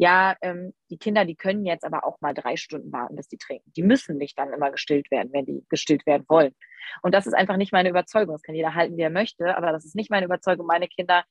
[0.00, 3.36] ja, ähm, die Kinder, die können jetzt aber auch mal drei Stunden warten, bis die
[3.36, 3.70] trinken.
[3.76, 6.54] Die müssen nicht dann immer gestillt werden, wenn die gestillt werden wollen.
[7.02, 8.34] Und das ist einfach nicht meine Überzeugung.
[8.34, 10.66] Das kann jeder halten, wie er möchte, aber das ist nicht meine Überzeugung.
[10.66, 11.24] Meine Kinder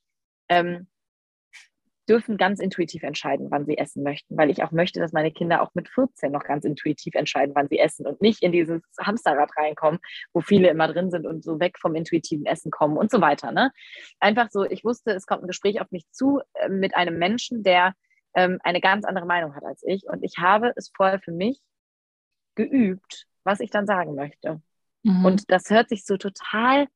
[0.49, 0.87] ähm,
[2.07, 5.63] dürfen ganz intuitiv entscheiden, wann sie essen möchten, weil ich auch möchte, dass meine Kinder
[5.63, 9.49] auch mit 14 noch ganz intuitiv entscheiden, wann sie essen und nicht in dieses Hamsterrad
[9.57, 9.99] reinkommen,
[10.31, 13.51] wo viele immer drin sind und so weg vom intuitiven Essen kommen und so weiter.
[13.51, 13.71] Ne?
[14.19, 17.63] Einfach so, ich wusste, es kommt ein Gespräch auf mich zu äh, mit einem Menschen,
[17.63, 17.95] der
[18.39, 20.03] ähm, eine ganz andere Meinung hat als ich.
[20.07, 21.59] Und ich habe es vorher für mich
[22.55, 24.61] geübt, was ich dann sagen möchte.
[25.03, 25.25] Mhm.
[25.25, 26.87] Und das hört sich so total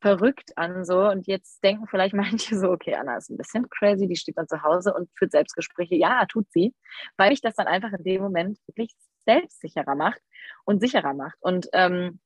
[0.00, 4.06] verrückt an so und jetzt denken vielleicht manche so, okay, Anna ist ein bisschen crazy,
[4.06, 5.94] die steht dann zu Hause und führt Selbstgespräche.
[5.94, 6.74] Ja, tut sie,
[7.16, 8.92] weil ich das dann einfach in dem Moment wirklich
[9.24, 10.20] selbstsicherer macht
[10.64, 11.36] und sicherer macht.
[11.40, 12.20] Und ähm,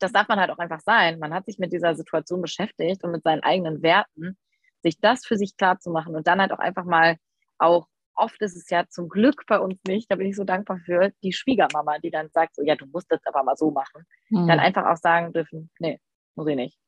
[0.00, 1.20] das darf man halt auch einfach sein.
[1.20, 4.36] Man hat sich mit dieser Situation beschäftigt und mit seinen eigenen Werten,
[4.82, 7.16] sich das für sich klar zu machen und dann halt auch einfach mal
[7.58, 10.78] auch oft ist es ja zum Glück bei uns nicht, da bin ich so dankbar
[10.84, 14.06] für, die Schwiegermama, die dann sagt, so, ja, du musst das aber mal so machen.
[14.30, 14.46] Mhm.
[14.46, 16.00] Dann einfach auch sagen dürfen, nee,
[16.34, 16.78] muss ich nicht.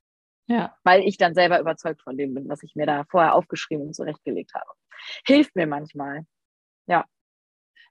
[0.47, 0.77] Ja.
[0.85, 3.95] Weil ich dann selber überzeugt von dem bin, was ich mir da vorher aufgeschrieben und
[3.95, 4.71] zurechtgelegt habe.
[5.27, 6.25] Hilft mir manchmal.
[6.87, 7.05] Ja.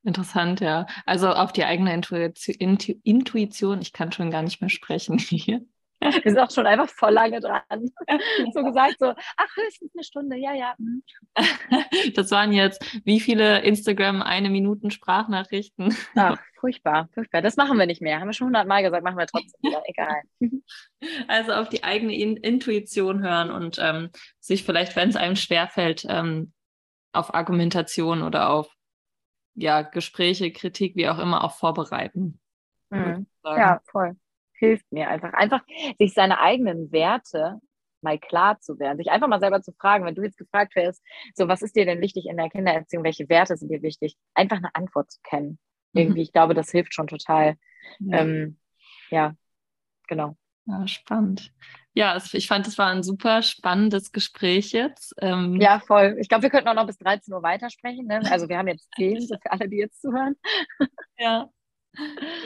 [0.04, 0.86] Interessant, ja.
[1.06, 5.66] Also auf die eigene Intuition, ich kann schon gar nicht mehr sprechen hier.
[6.02, 7.62] Wir sind auch schon einfach voll lange dran.
[8.54, 10.76] so gesagt, so, ach, höchstens eine Stunde, ja, ja.
[10.78, 11.04] Mhm.
[12.16, 15.96] Das waren jetzt wie viele Instagram eine Minuten Sprachnachrichten?
[16.16, 17.42] Ach, furchtbar, furchtbar.
[17.42, 18.20] Das machen wir nicht mehr.
[18.20, 19.82] Haben wir schon hundertmal gesagt, machen wir trotzdem wieder.
[19.88, 20.22] Egal.
[21.28, 26.06] Also auf die eigene In Intuition hören und ähm, sich vielleicht, wenn es einem schwerfällt,
[26.08, 26.54] ähm,
[27.14, 28.70] auf Argumentation oder auf
[29.54, 32.40] ja, Gespräche, Kritik, wie auch immer, auch vorbereiten.
[32.90, 33.26] Mhm.
[33.44, 34.18] Ja, voll
[34.66, 35.34] hilft mir einfach.
[35.34, 35.62] Einfach
[36.00, 37.60] sich seine eigenen Werte
[38.02, 41.04] mal klar zu werden, sich einfach mal selber zu fragen, wenn du jetzt gefragt wirst,
[41.34, 44.58] so was ist dir denn wichtig in der Kindererziehung, welche Werte sind dir wichtig, einfach
[44.58, 45.60] eine Antwort zu kennen.
[45.94, 47.56] irgendwie, ich glaube, das hilft schon total.
[48.00, 48.60] Ja, ähm,
[49.10, 49.34] ja
[50.08, 50.36] genau.
[50.68, 51.54] Ja, spannend.
[51.94, 55.14] Ja, ich fand, es war ein super spannendes Gespräch jetzt.
[55.20, 56.18] Ähm, ja, voll.
[56.20, 58.08] Ich glaube, wir könnten auch noch bis 13 Uhr weitersprechen.
[58.08, 58.22] Ne?
[58.32, 60.36] Also wir haben jetzt 10, so für alle, die jetzt zuhören.
[61.18, 61.50] ja,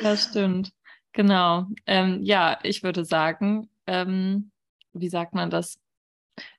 [0.04, 0.72] das stimmt.
[1.14, 1.66] Genau.
[1.86, 4.52] Ähm, ja, ich würde sagen, ähm,
[4.94, 5.80] wie sagt man das?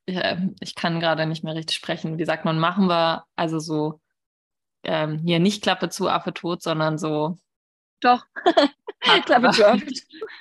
[0.06, 2.18] Ich, äh, ich kann gerade nicht mehr richtig sprechen.
[2.18, 4.00] Wie sagt man, machen wir also so
[4.82, 7.38] ähm, hier nicht Klappe zu, Affe tot, sondern so.
[8.00, 8.24] Doch.
[9.24, 9.86] Klappe zu, Affe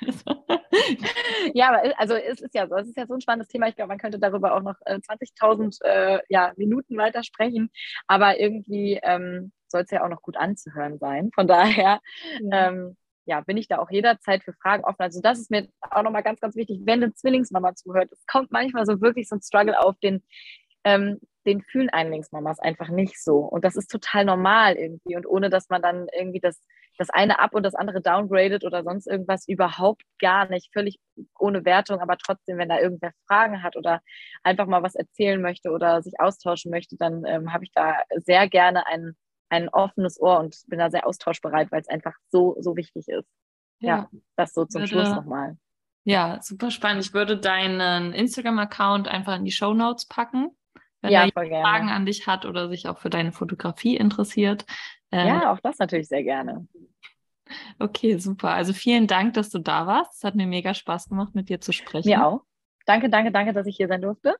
[1.54, 3.68] ja, aber also es ist ja so, es ist ja so ein spannendes Thema.
[3.68, 7.70] Ich glaube, man könnte darüber auch noch äh, 20.000 äh, ja, Minuten weitersprechen.
[8.06, 11.30] Aber irgendwie ähm, soll es ja auch noch gut anzuhören sein.
[11.34, 12.00] Von daher
[12.40, 12.68] ja.
[12.68, 12.96] Ähm,
[13.30, 15.02] ja, bin ich da auch jederzeit für Fragen offen.
[15.02, 18.10] Also das ist mir auch nochmal ganz, ganz wichtig, wenn eine Zwillingsmama zuhört.
[18.10, 20.24] Es kommt manchmal so wirklich so ein Struggle auf, den,
[20.82, 23.38] ähm, den fühlen Einlingsmamas einfach nicht so.
[23.38, 25.14] Und das ist total normal irgendwie.
[25.14, 26.60] Und ohne, dass man dann irgendwie das
[26.98, 31.00] das eine ab und das andere downgradet oder sonst irgendwas überhaupt gar nicht, völlig
[31.38, 34.02] ohne Wertung, aber trotzdem, wenn da irgendwer Fragen hat oder
[34.42, 38.50] einfach mal was erzählen möchte oder sich austauschen möchte, dann ähm, habe ich da sehr
[38.50, 39.16] gerne ein,
[39.50, 43.28] ein offenes Ohr und bin da sehr austauschbereit, weil es einfach so, so wichtig ist.
[43.80, 45.56] Ja, ja das so zum würde, Schluss nochmal.
[46.04, 47.04] Ja, super spannend.
[47.04, 50.56] Ich würde deinen Instagram-Account einfach in die Show Notes packen
[51.02, 54.66] wenn ja, er Fragen an dich hat oder sich auch für deine Fotografie interessiert.
[55.10, 56.66] Ähm, ja, auch das natürlich sehr gerne.
[57.78, 58.50] Okay, super.
[58.50, 60.18] Also vielen Dank, dass du da warst.
[60.18, 62.08] Es hat mir mega Spaß gemacht, mit dir zu sprechen.
[62.08, 62.42] Mir auch.
[62.86, 64.36] Danke, danke, danke, dass ich hier sein durfte.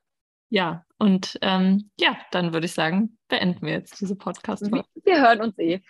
[0.51, 4.85] Ja, und ähm, ja, dann würde ich sagen, beenden wir jetzt diese Podcast-Folge.
[5.05, 5.81] Wir hören uns eh.